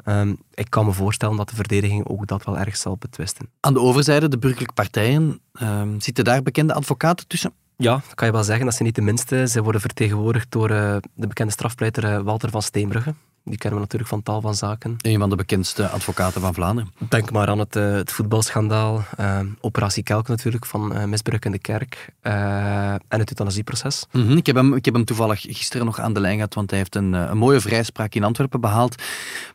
Um, 0.05 0.37
ik 0.53 0.69
kan 0.69 0.85
me 0.85 0.91
voorstellen 0.91 1.37
dat 1.37 1.49
de 1.49 1.55
verdediging 1.55 2.07
ook 2.07 2.27
dat 2.27 2.45
wel 2.45 2.57
erg 2.57 2.77
zal 2.77 2.97
betwisten. 2.97 3.49
Aan 3.59 3.73
de 3.73 3.79
overzijde, 3.79 4.27
de 4.27 4.37
burgerlijke 4.37 4.73
partijen, 4.73 5.39
um, 5.61 6.01
zitten 6.01 6.23
daar 6.23 6.41
bekende 6.41 6.73
advocaten 6.73 7.27
tussen? 7.27 7.53
Ja, 7.77 7.93
dat 7.93 8.13
kan 8.13 8.27
je 8.27 8.33
wel 8.33 8.43
zeggen. 8.43 8.65
Dat 8.65 8.73
zijn 8.73 8.85
niet 8.85 8.95
de 8.95 9.01
minste. 9.01 9.47
Zij 9.47 9.61
worden 9.61 9.81
vertegenwoordigd 9.81 10.51
door 10.51 10.71
uh, 10.71 10.95
de 11.13 11.27
bekende 11.27 11.51
strafpleiter 11.51 12.03
uh, 12.03 12.19
Walter 12.19 12.49
van 12.49 12.61
Steenbrugge. 12.61 13.13
Die 13.47 13.57
kennen 13.57 13.79
we 13.79 13.85
natuurlijk 13.85 14.09
van 14.11 14.23
tal 14.23 14.41
van 14.41 14.55
zaken. 14.55 14.95
Een 15.01 15.19
van 15.19 15.29
de 15.29 15.35
bekendste 15.35 15.87
advocaten 15.87 16.41
van 16.41 16.53
Vlaanderen. 16.53 16.91
Denk 17.09 17.31
maar 17.31 17.47
aan 17.47 17.59
het, 17.59 17.75
uh, 17.75 17.91
het 17.91 18.11
voetbalschandaal, 18.11 19.05
uh, 19.19 19.39
Operatie 19.61 20.03
Kelk 20.03 20.27
natuurlijk, 20.27 20.65
van 20.65 20.97
uh, 20.97 21.03
misbruik 21.03 21.45
in 21.45 21.51
de 21.51 21.59
kerk 21.59 22.09
en 22.21 22.99
het 23.19 23.29
euthanasieproces. 23.29 24.05
Mm 24.11 24.27
-hmm. 24.27 24.37
ik, 24.37 24.45
heb 24.45 24.55
hem, 24.55 24.73
ik 24.73 24.85
heb 24.85 24.93
hem 24.93 25.05
toevallig 25.05 25.41
gisteren 25.41 25.85
nog 25.85 25.99
aan 25.99 26.13
de 26.13 26.19
lijn 26.19 26.35
gehad, 26.35 26.53
want 26.53 26.69
hij 26.69 26.79
heeft 26.79 26.95
een, 26.95 27.13
een 27.13 27.37
mooie 27.37 27.59
vrijspraak 27.59 28.15
in 28.15 28.23
Antwerpen 28.23 28.61
behaald 28.61 29.03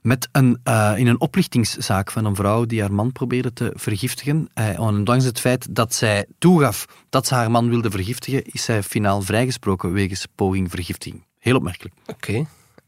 met 0.03 0.29
een, 0.33 0.61
in 0.97 1.07
een 1.07 1.21
oplichtingszaak 1.21 2.11
van 2.11 2.25
een 2.25 2.35
vrouw 2.35 2.65
die 2.65 2.81
haar 2.81 2.93
man 2.93 3.13
probeerde 3.13 3.53
te 3.53 3.73
vergiftigen. 3.75 4.49
ondanks 4.77 5.25
het 5.25 5.41
feit 5.41 5.75
dat 5.75 5.95
zij 5.95 6.27
toegaf 6.39 6.87
dat 7.09 7.27
ze 7.27 7.35
haar 7.35 7.51
man 7.51 7.69
wilde 7.69 7.91
vergiftigen, 7.91 8.45
is 8.45 8.65
zij 8.65 8.83
finaal 8.83 9.23
vrijgesproken 9.23 9.93
wegens 9.93 10.27
poging 10.35 10.71
vergiftiging. 10.71 11.25
Heel 11.39 11.57
opmerkelijk. 11.57 11.95
Oké. 12.07 12.31
Okay. 12.31 12.47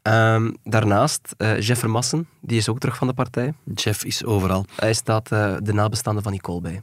Um, 0.09 0.55
daarnaast, 0.63 1.35
uh, 1.37 1.59
Jeff 1.59 1.79
Vermassen, 1.79 2.27
die 2.41 2.57
is 2.57 2.69
ook 2.69 2.79
terug 2.79 2.95
van 2.95 3.07
de 3.07 3.13
partij. 3.13 3.53
Jeff 3.73 4.03
is 4.03 4.25
overal. 4.25 4.65
Hij 4.75 4.93
staat 4.93 5.31
uh, 5.31 5.55
de 5.61 5.73
nabestaande 5.73 6.21
van 6.21 6.31
Nicole 6.31 6.61
bij. 6.61 6.81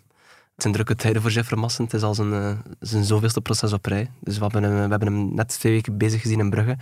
Het 0.54 0.62
zijn 0.62 0.72
drukke 0.72 0.94
tijden 0.94 1.22
voor 1.22 1.30
Jeff 1.30 1.48
Vermassen. 1.48 1.84
Het 1.84 1.94
is 1.94 2.02
al 2.02 2.14
zijn, 2.14 2.32
uh, 2.32 2.52
zijn 2.80 3.04
zoveelste 3.04 3.40
proces 3.40 3.72
op 3.72 3.86
rij. 3.86 4.10
Dus 4.20 4.36
we 4.36 4.42
hebben, 4.42 4.62
hem, 4.62 4.72
we 4.72 4.78
hebben 4.78 5.12
hem 5.12 5.34
net 5.34 5.48
twee 5.48 5.72
weken 5.72 5.98
bezig 5.98 6.20
gezien 6.20 6.38
in 6.38 6.50
Brugge. 6.50 6.76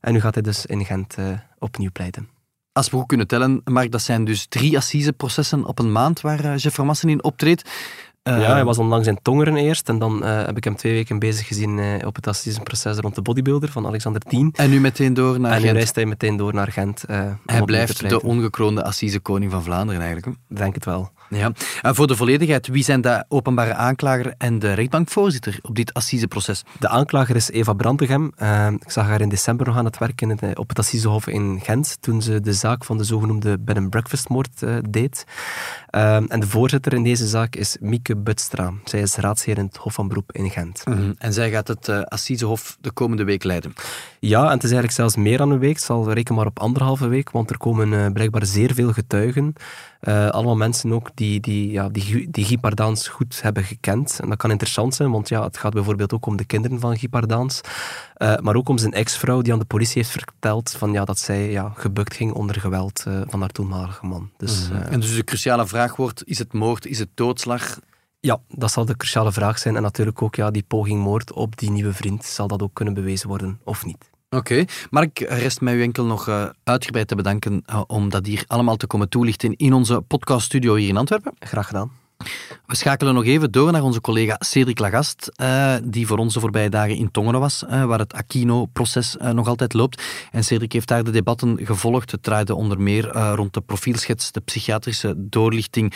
En 0.00 0.12
nu 0.12 0.20
gaat 0.20 0.34
hij 0.34 0.42
dus 0.42 0.66
in 0.66 0.84
Gent 0.84 1.16
opnieuw 1.58 1.90
pleiten. 1.92 2.28
Als 2.72 2.90
we 2.90 2.96
goed 2.96 3.06
kunnen 3.06 3.26
tellen, 3.26 3.60
Mark, 3.64 3.90
dat 3.90 4.02
zijn 4.02 4.24
dus 4.24 4.46
drie 4.46 4.76
assiseprocessen 4.76 5.64
op 5.64 5.78
een 5.78 5.92
maand 5.92 6.20
waar 6.20 6.56
Jeff 6.56 6.74
Vermassen 6.74 7.08
in 7.08 7.24
optreedt. 7.24 7.70
Uh, 8.28 8.40
ja, 8.40 8.52
hij 8.52 8.64
was 8.64 8.78
onlangs 8.78 9.06
in 9.06 9.18
Tongeren 9.22 9.56
eerst 9.56 9.88
en 9.88 9.98
dan 9.98 10.24
uh, 10.24 10.44
heb 10.44 10.56
ik 10.56 10.64
hem 10.64 10.76
twee 10.76 10.92
weken 10.92 11.18
bezig 11.18 11.46
gezien 11.46 11.78
uh, 11.78 12.06
op 12.06 12.14
het 12.14 12.26
assisenproces 12.26 12.96
rond 12.96 13.14
de 13.14 13.22
bodybuilder 13.22 13.68
van 13.68 13.86
Alexander 13.86 14.20
Tien. 14.20 14.52
En 14.56 14.70
nu 14.70 14.80
meteen 14.80 15.14
door 15.14 15.40
naar 15.40 15.50
en 15.50 15.56
Gent. 15.56 15.66
En 15.66 15.72
nu 15.72 15.78
reist 15.78 15.94
hij 15.94 16.06
meteen 16.06 16.36
door 16.36 16.54
naar 16.54 16.72
Gent. 16.72 17.04
hij 17.46 17.62
blijft 17.64 18.08
de 18.08 18.22
ongekroonde 18.22 18.84
assisekoning 18.84 19.50
van 19.50 19.62
Vlaanderen 19.62 20.02
eigenlijk. 20.02 20.36
Denk 20.48 20.74
het 20.74 20.84
wel. 20.84 21.10
Ja. 21.36 21.52
En 21.82 21.94
voor 21.94 22.06
de 22.06 22.16
volledigheid, 22.16 22.66
wie 22.66 22.84
zijn 22.84 23.00
de 23.00 23.24
openbare 23.28 23.74
aanklager 23.74 24.34
en 24.38 24.58
de 24.58 24.72
rechtbankvoorzitter 24.72 25.58
op 25.62 25.74
dit 25.74 25.94
assiseproces? 25.94 26.64
De 26.78 26.88
aanklager 26.88 27.36
is 27.36 27.50
Eva 27.50 27.72
Brantegem. 27.72 28.32
ik 28.80 28.90
zag 28.90 29.06
haar 29.06 29.20
in 29.20 29.28
december 29.28 29.66
nog 29.66 29.76
aan 29.76 29.84
het 29.84 29.98
werk 29.98 30.20
in 30.20 30.30
het, 30.30 30.58
op 30.58 30.68
het 30.68 30.78
assisehof 30.78 31.26
in 31.26 31.60
Gent, 31.62 31.96
toen 32.00 32.22
ze 32.22 32.40
de 32.40 32.52
zaak 32.52 32.84
van 32.84 32.98
de 32.98 33.04
zogenoemde 33.04 33.58
bed 33.58 33.76
and 33.76 33.90
breakfast 33.90 34.28
moord 34.28 34.64
deed. 34.90 35.24
en 35.90 36.40
de 36.40 36.46
voorzitter 36.46 36.92
in 36.92 37.02
deze 37.02 37.26
zaak 37.26 37.56
is 37.56 37.76
Mieke 37.80 38.16
Butstra. 38.16 38.72
Zij 38.84 39.00
is 39.00 39.16
raadsheer 39.16 39.58
in 39.58 39.64
het 39.64 39.76
Hof 39.76 39.94
van 39.94 40.08
Beroep 40.08 40.32
in 40.32 40.50
Gent. 40.50 40.82
Mm 40.84 40.92
-hmm. 40.94 41.14
En 41.18 41.32
zij 41.32 41.50
gaat 41.50 41.68
het 41.68 41.88
uh, 41.88 42.02
Assisehof 42.02 42.76
de 42.80 42.90
komende 42.90 43.24
week 43.24 43.44
leiden? 43.44 43.72
Ja, 44.20 44.44
en 44.44 44.50
het 44.50 44.64
is 44.64 44.70
eigenlijk 44.70 44.92
zelfs 44.92 45.16
meer 45.16 45.38
dan 45.38 45.50
een 45.50 45.58
week. 45.58 45.74
Het 45.74 45.84
zal 45.84 46.12
reken 46.12 46.34
maar 46.34 46.46
op 46.46 46.58
anderhalve 46.58 47.08
week, 47.08 47.30
want 47.30 47.50
er 47.50 47.58
komen 47.58 48.12
blijkbaar 48.12 48.46
zeer 48.46 48.74
veel 48.74 48.92
getuigen. 48.92 49.54
Uh, 50.08 50.28
allemaal 50.28 50.56
mensen 50.56 50.92
ook 50.92 51.10
die, 51.14 51.40
die, 51.40 51.70
ja, 51.70 51.88
die, 51.88 52.30
die 52.30 52.44
Guy 52.44 52.58
Pardaans 52.58 53.08
goed 53.08 53.42
hebben 53.42 53.64
gekend. 53.64 54.18
En 54.22 54.28
dat 54.28 54.38
kan 54.38 54.50
interessant 54.50 54.94
zijn, 54.94 55.10
want 55.10 55.28
ja, 55.28 55.44
het 55.44 55.56
gaat 55.56 55.72
bijvoorbeeld 55.72 56.12
ook 56.12 56.26
om 56.26 56.36
de 56.36 56.44
kinderen 56.44 56.80
van 56.80 56.96
Guy 56.96 57.08
Pardaans. 57.08 57.60
maar 58.40 58.56
ook 58.56 58.68
om 58.68 58.78
zijn 58.78 58.92
ex-vrouw 58.92 59.42
die 59.42 59.52
aan 59.52 59.58
de 59.58 59.64
politie 59.64 60.02
heeft 60.02 60.10
verteld 60.10 60.70
van, 60.70 60.92
ja, 60.92 61.04
dat 61.04 61.18
zij 61.18 61.50
ja, 61.50 61.72
gebukt 61.76 62.14
ging 62.14 62.32
onder 62.32 62.60
geweld 62.60 63.06
van 63.26 63.40
haar 63.40 63.48
toenmalige 63.48 64.06
man. 64.06 64.30
Dus, 64.36 64.68
mm 64.68 64.76
-hmm. 64.76 64.82
en 64.82 65.00
dus 65.00 65.14
de 65.14 65.24
cruciale 65.24 65.66
vraag 65.66 65.96
wordt, 65.96 66.22
is 66.24 66.38
het 66.38 66.52
moord, 66.52 66.86
is 66.86 66.98
het 66.98 67.10
doodslag? 67.14 67.78
Ja, 68.24 68.40
dat 68.48 68.72
zal 68.72 68.84
de 68.84 68.96
cruciale 68.96 69.32
vraag 69.32 69.58
zijn. 69.58 69.76
En 69.76 69.82
natuurlijk 69.82 70.22
ook 70.22 70.34
ja, 70.34 70.50
die 70.50 70.64
poging 70.68 71.00
moord 71.00 71.32
op 71.32 71.58
die 71.58 71.70
nieuwe 71.70 71.92
vriend. 71.92 72.24
Zal 72.24 72.48
dat 72.48 72.62
ook 72.62 72.74
kunnen 72.74 72.94
bewezen 72.94 73.28
worden 73.28 73.60
of 73.64 73.84
niet? 73.84 74.10
Oké. 74.32 74.52
Okay. 74.52 74.68
Mark, 74.90 75.18
rest 75.18 75.60
mij 75.60 75.74
u 75.74 75.82
enkel 75.82 76.04
nog 76.04 76.28
uh, 76.28 76.44
uitgebreid 76.64 77.08
te 77.08 77.14
bedanken 77.14 77.62
uh, 77.70 77.82
om 77.86 78.08
dat 78.08 78.26
hier 78.26 78.44
allemaal 78.46 78.76
te 78.76 78.86
komen 78.86 79.08
toelichten 79.08 79.56
in 79.56 79.72
onze 79.72 80.00
podcaststudio 80.00 80.74
hier 80.74 80.88
in 80.88 80.96
Antwerpen. 80.96 81.32
Graag 81.38 81.66
gedaan. 81.66 81.90
We 82.66 82.76
schakelen 82.76 83.14
nog 83.14 83.24
even 83.24 83.52
door 83.52 83.72
naar 83.72 83.82
onze 83.82 84.00
collega 84.00 84.36
Cedric 84.38 84.78
Lagast, 84.78 85.32
uh, 85.36 85.74
die 85.84 86.06
voor 86.06 86.18
ons 86.18 86.34
de 86.34 86.40
voorbije 86.40 86.68
dagen 86.68 86.96
in 86.96 87.10
Tongeren 87.10 87.40
was, 87.40 87.64
uh, 87.70 87.84
waar 87.84 87.98
het 87.98 88.12
Aquino-proces 88.12 89.16
uh, 89.16 89.30
nog 89.30 89.48
altijd 89.48 89.72
loopt. 89.72 90.02
En 90.30 90.44
Cedric 90.44 90.72
heeft 90.72 90.88
daar 90.88 91.04
de 91.04 91.10
debatten 91.10 91.58
gevolgd. 91.62 92.10
Het 92.10 92.22
draaide 92.22 92.54
onder 92.54 92.80
meer 92.80 93.12
rond 93.34 93.54
de 93.54 93.60
profielschets, 93.60 94.32
de 94.32 94.40
psychiatrische 94.40 95.14
doorlichting 95.16 95.94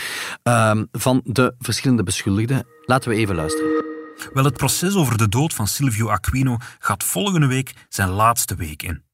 van 0.92 1.20
de 1.24 1.54
verschillende 1.58 2.02
beschuldigden. 2.02 2.66
Laten 2.84 3.10
we 3.10 3.16
even 3.16 3.34
luisteren. 3.34 3.95
Wel, 4.32 4.44
het 4.44 4.56
proces 4.56 4.94
over 4.94 5.18
de 5.18 5.28
dood 5.28 5.54
van 5.54 5.66
Silvio 5.66 6.08
Aquino 6.08 6.56
gaat 6.78 7.04
volgende 7.04 7.46
week 7.46 7.74
zijn 7.88 8.08
laatste 8.08 8.54
week 8.54 8.82
in. 8.82 9.05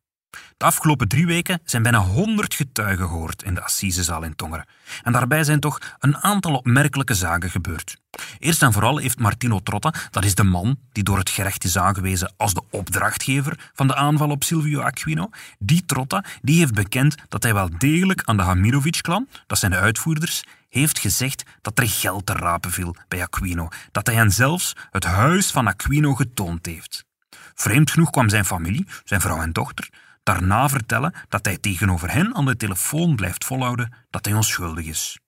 De 0.57 0.64
afgelopen 0.64 1.09
drie 1.09 1.27
weken 1.27 1.61
zijn 1.64 1.83
bijna 1.83 1.99
100 1.99 2.55
getuigen 2.55 3.09
gehoord 3.09 3.42
in 3.42 3.55
de 3.55 3.62
Assisezaal 3.62 4.23
in 4.23 4.37
Tongeren. 4.37 4.66
En 5.03 5.12
daarbij 5.12 5.45
zijn 5.45 5.61
toch 5.61 5.79
een 5.99 6.16
aantal 6.16 6.55
opmerkelijke 6.55 7.14
zaken 7.14 7.51
gebeurd. 7.51 8.01
Eerst 8.38 8.62
en 8.62 8.73
vooral 8.73 8.99
heeft 8.99 9.18
Martino 9.18 9.61
Trotta, 9.61 9.95
dat 10.11 10.25
is 10.25 10.35
de 10.35 10.45
man 10.45 10.79
die 10.92 11.03
door 11.03 11.18
het 11.18 11.31
gerecht 11.31 11.64
is 11.64 11.79
aangewezen 11.79 12.33
als 12.37 12.55
de 12.55 12.62
opdrachtgever 12.71 13.71
van 13.75 13.87
de 13.87 13.95
aanval 13.95 14.31
op 14.31 14.45
Silvio 14.45 14.81
Aquino, 14.81 15.31
die 15.59 15.85
Trotta 15.87 16.25
die 16.42 16.59
heeft 16.59 16.75
bekend 16.75 17.14
dat 17.29 17.42
hij 17.42 17.55
wel 17.55 17.68
degelijk 17.79 18.23
aan 18.25 18.37
de 18.37 18.42
Hamirovic-klan, 18.42 19.29
dat 19.47 19.59
zijn 19.59 19.71
de 19.71 19.79
uitvoerders, 19.79 20.45
heeft 20.68 20.99
gezegd 20.99 21.42
dat 21.61 21.79
er 21.79 21.88
geld 21.88 22.27
te 22.27 22.33
rapen 22.33 22.71
viel 22.71 22.97
bij 23.09 23.23
Aquino, 23.23 23.68
dat 23.92 24.07
hij 24.07 24.16
hen 24.16 24.31
zelfs 24.31 24.77
het 24.90 25.05
huis 25.05 25.51
van 25.51 25.66
Aquino 25.66 26.14
getoond 26.14 26.66
heeft. 26.66 27.05
Vreemd 27.55 27.90
genoeg 27.90 28.11
kwam 28.11 28.29
zijn 28.29 28.45
familie, 28.45 28.87
zijn 29.05 29.21
vrouw 29.21 29.40
en 29.40 29.53
dochter, 29.53 29.88
daarna 30.22 30.68
vertellen 30.68 31.14
dat 31.28 31.44
hij 31.44 31.58
tegenover 31.58 32.12
hen 32.12 32.35
aan 32.35 32.44
de 32.44 32.56
telefoon 32.56 33.16
blijft 33.16 33.44
volhouden 33.44 33.94
dat 34.11 34.24
hij 34.24 34.35
onschuldig 34.35 34.85
is. 34.85 35.18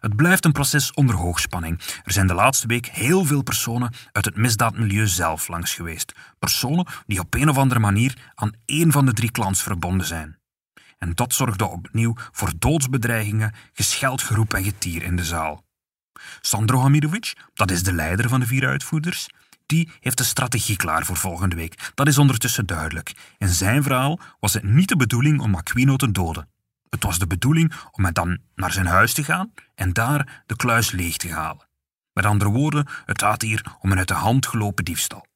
Het 0.00 0.16
blijft 0.16 0.44
een 0.44 0.52
proces 0.52 0.92
onder 0.92 1.16
hoogspanning. 1.16 1.80
Er 2.04 2.12
zijn 2.12 2.26
de 2.26 2.34
laatste 2.34 2.66
week 2.66 2.86
heel 2.86 3.24
veel 3.24 3.42
personen 3.42 3.92
uit 4.12 4.24
het 4.24 4.36
misdaadmilieu 4.36 5.06
zelf 5.06 5.48
langs 5.48 5.74
geweest. 5.74 6.12
Personen 6.38 6.86
die 7.06 7.20
op 7.20 7.34
een 7.34 7.48
of 7.48 7.58
andere 7.58 7.80
manier 7.80 8.32
aan 8.34 8.52
één 8.64 8.92
van 8.92 9.06
de 9.06 9.12
drie 9.12 9.30
clans 9.30 9.62
verbonden 9.62 10.06
zijn. 10.06 10.38
En 10.98 11.14
dat 11.14 11.34
zorgde 11.34 11.66
opnieuw 11.66 12.14
voor 12.32 12.52
doodsbedreigingen, 12.58 13.54
gescheldgeroep 13.72 14.54
en 14.54 14.64
getier 14.64 15.02
in 15.02 15.16
de 15.16 15.24
zaal. 15.24 15.64
Sandro 16.40 16.80
Hamirovic, 16.80 17.32
dat 17.54 17.70
is 17.70 17.82
de 17.82 17.92
leider 17.92 18.28
van 18.28 18.40
de 18.40 18.46
vier 18.46 18.66
uitvoerders, 18.66 19.26
die 19.66 19.90
heeft 20.00 20.18
de 20.18 20.24
strategie 20.24 20.76
klaar 20.76 21.04
voor 21.04 21.16
volgende 21.16 21.56
week. 21.56 21.90
Dat 21.94 22.06
is 22.06 22.18
ondertussen 22.18 22.66
duidelijk. 22.66 23.12
In 23.38 23.48
zijn 23.48 23.82
verhaal 23.82 24.20
was 24.40 24.52
het 24.52 24.62
niet 24.62 24.88
de 24.88 24.96
bedoeling 24.96 25.40
om 25.40 25.54
Aquino 25.54 25.96
te 25.96 26.12
doden. 26.12 26.48
Het 26.90 27.02
was 27.02 27.18
de 27.18 27.26
bedoeling 27.26 27.72
om 27.90 28.02
met 28.02 28.14
dan 28.14 28.38
naar 28.54 28.72
zijn 28.72 28.86
huis 28.86 29.12
te 29.12 29.24
gaan 29.24 29.52
en 29.74 29.92
daar 29.92 30.42
de 30.46 30.56
kluis 30.56 30.90
leeg 30.90 31.16
te 31.16 31.32
halen. 31.32 31.66
Met 32.12 32.24
andere 32.24 32.50
woorden, 32.50 32.86
het 33.04 33.22
gaat 33.22 33.42
hier 33.42 33.76
om 33.80 33.92
een 33.92 33.98
uit 33.98 34.08
de 34.08 34.14
hand 34.14 34.46
gelopen 34.46 34.84
diefstal. 34.84 35.26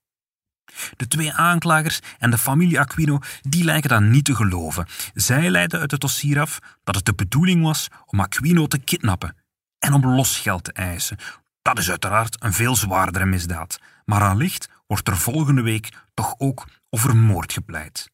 De 0.96 1.08
twee 1.08 1.32
aanklagers 1.32 2.00
en 2.18 2.30
de 2.30 2.38
familie 2.38 2.80
Aquino 2.80 3.18
die 3.42 3.64
lijken 3.64 3.90
dat 3.90 4.00
niet 4.00 4.24
te 4.24 4.34
geloven. 4.34 4.86
Zij 5.14 5.50
leiden 5.50 5.80
uit 5.80 5.90
het 5.90 6.00
dossier 6.00 6.40
af 6.40 6.58
dat 6.84 6.94
het 6.94 7.04
de 7.04 7.14
bedoeling 7.14 7.62
was 7.62 7.88
om 8.06 8.20
Aquino 8.20 8.66
te 8.66 8.78
kidnappen 8.78 9.36
en 9.78 9.92
om 9.92 10.06
losgeld 10.06 10.64
te 10.64 10.72
eisen. 10.72 11.18
Dat 11.62 11.78
is 11.78 11.90
uiteraard 11.90 12.42
een 12.42 12.52
veel 12.52 12.76
zwaardere 12.76 13.26
misdaad, 13.26 13.78
maar 14.08 14.28
allicht 14.28 14.68
wordt 14.86 15.08
er 15.08 15.16
volgende 15.16 15.62
week 15.62 15.92
toch 16.14 16.34
ook 16.38 16.66
over 16.90 17.16
moord 17.16 17.52
gepleit. 17.52 18.10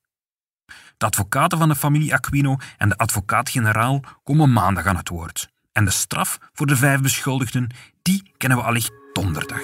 De 0.97 1.07
advocaten 1.07 1.59
van 1.59 1.69
de 1.69 1.75
familie 1.75 2.15
Aquino 2.15 2.57
en 2.77 2.89
de 2.89 2.97
advocaat-generaal 2.97 4.01
komen 4.23 4.53
maandag 4.53 4.87
aan 4.87 4.97
het 4.97 5.09
woord. 5.09 5.49
En 5.73 5.85
de 5.85 5.91
straf 5.91 6.39
voor 6.53 6.67
de 6.67 6.77
vijf 6.77 7.01
beschuldigden, 7.01 7.71
die 8.03 8.33
kennen 8.37 8.59
we 8.59 8.65
allicht 8.65 8.93
donderdag. 9.13 9.63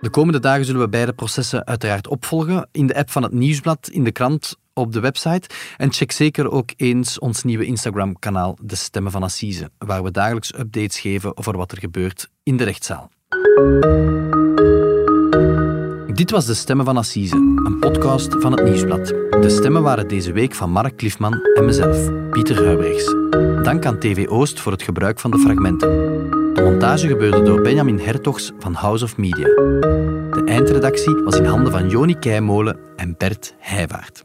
De 0.00 0.08
komende 0.10 0.40
dagen 0.40 0.64
zullen 0.64 0.80
we 0.80 0.88
beide 0.88 1.12
processen 1.12 1.66
uiteraard 1.66 2.08
opvolgen 2.08 2.68
in 2.72 2.86
de 2.86 2.94
app 2.94 3.10
van 3.10 3.22
het 3.22 3.32
Nieuwsblad, 3.32 3.88
in 3.88 4.04
de 4.04 4.12
krant, 4.12 4.56
op 4.72 4.92
de 4.92 5.00
website. 5.00 5.48
En 5.76 5.92
check 5.92 6.12
zeker 6.12 6.50
ook 6.50 6.70
eens 6.76 7.18
ons 7.18 7.42
nieuwe 7.42 7.64
Instagram-kanaal 7.64 8.58
De 8.62 8.76
Stemmen 8.76 9.12
van 9.12 9.22
Assise, 9.22 9.70
waar 9.78 10.02
we 10.02 10.10
dagelijks 10.10 10.58
updates 10.58 11.00
geven 11.00 11.36
over 11.36 11.56
wat 11.56 11.72
er 11.72 11.78
gebeurt 11.78 12.28
in 12.42 12.56
de 12.56 12.64
rechtszaal. 12.64 13.10
Dit 16.14 16.30
was 16.30 16.46
De 16.46 16.54
Stemmen 16.54 16.84
van 16.84 16.96
Assise, 16.96 17.36
een 17.36 17.78
podcast 17.80 18.34
van 18.38 18.52
het 18.52 18.64
Nieuwsblad. 18.64 19.06
De 19.30 19.48
stemmen 19.48 19.82
waren 19.82 20.08
deze 20.08 20.32
week 20.32 20.54
van 20.54 20.70
Mark 20.70 20.96
Klifman 20.96 21.40
en 21.54 21.64
mezelf, 21.64 22.30
Pieter 22.30 22.64
Huibrechts. 22.64 23.14
Dank 23.62 23.86
aan 23.86 23.98
TV 23.98 24.26
Oost 24.28 24.60
voor 24.60 24.72
het 24.72 24.82
gebruik 24.82 25.20
van 25.20 25.30
de 25.30 25.38
fragmenten. 25.38 25.88
De 26.54 26.62
montage 26.62 27.08
gebeurde 27.08 27.42
door 27.42 27.60
Benjamin 27.60 27.98
Hertogs 27.98 28.52
van 28.58 28.74
House 28.74 29.04
of 29.04 29.16
Media. 29.16 29.46
De 29.46 30.42
eindredactie 30.44 31.14
was 31.14 31.36
in 31.36 31.44
handen 31.44 31.72
van 31.72 31.88
Joni 31.88 32.18
Keimolen 32.18 32.78
en 32.96 33.14
Bert 33.18 33.54
Heijvaart. 33.58 34.24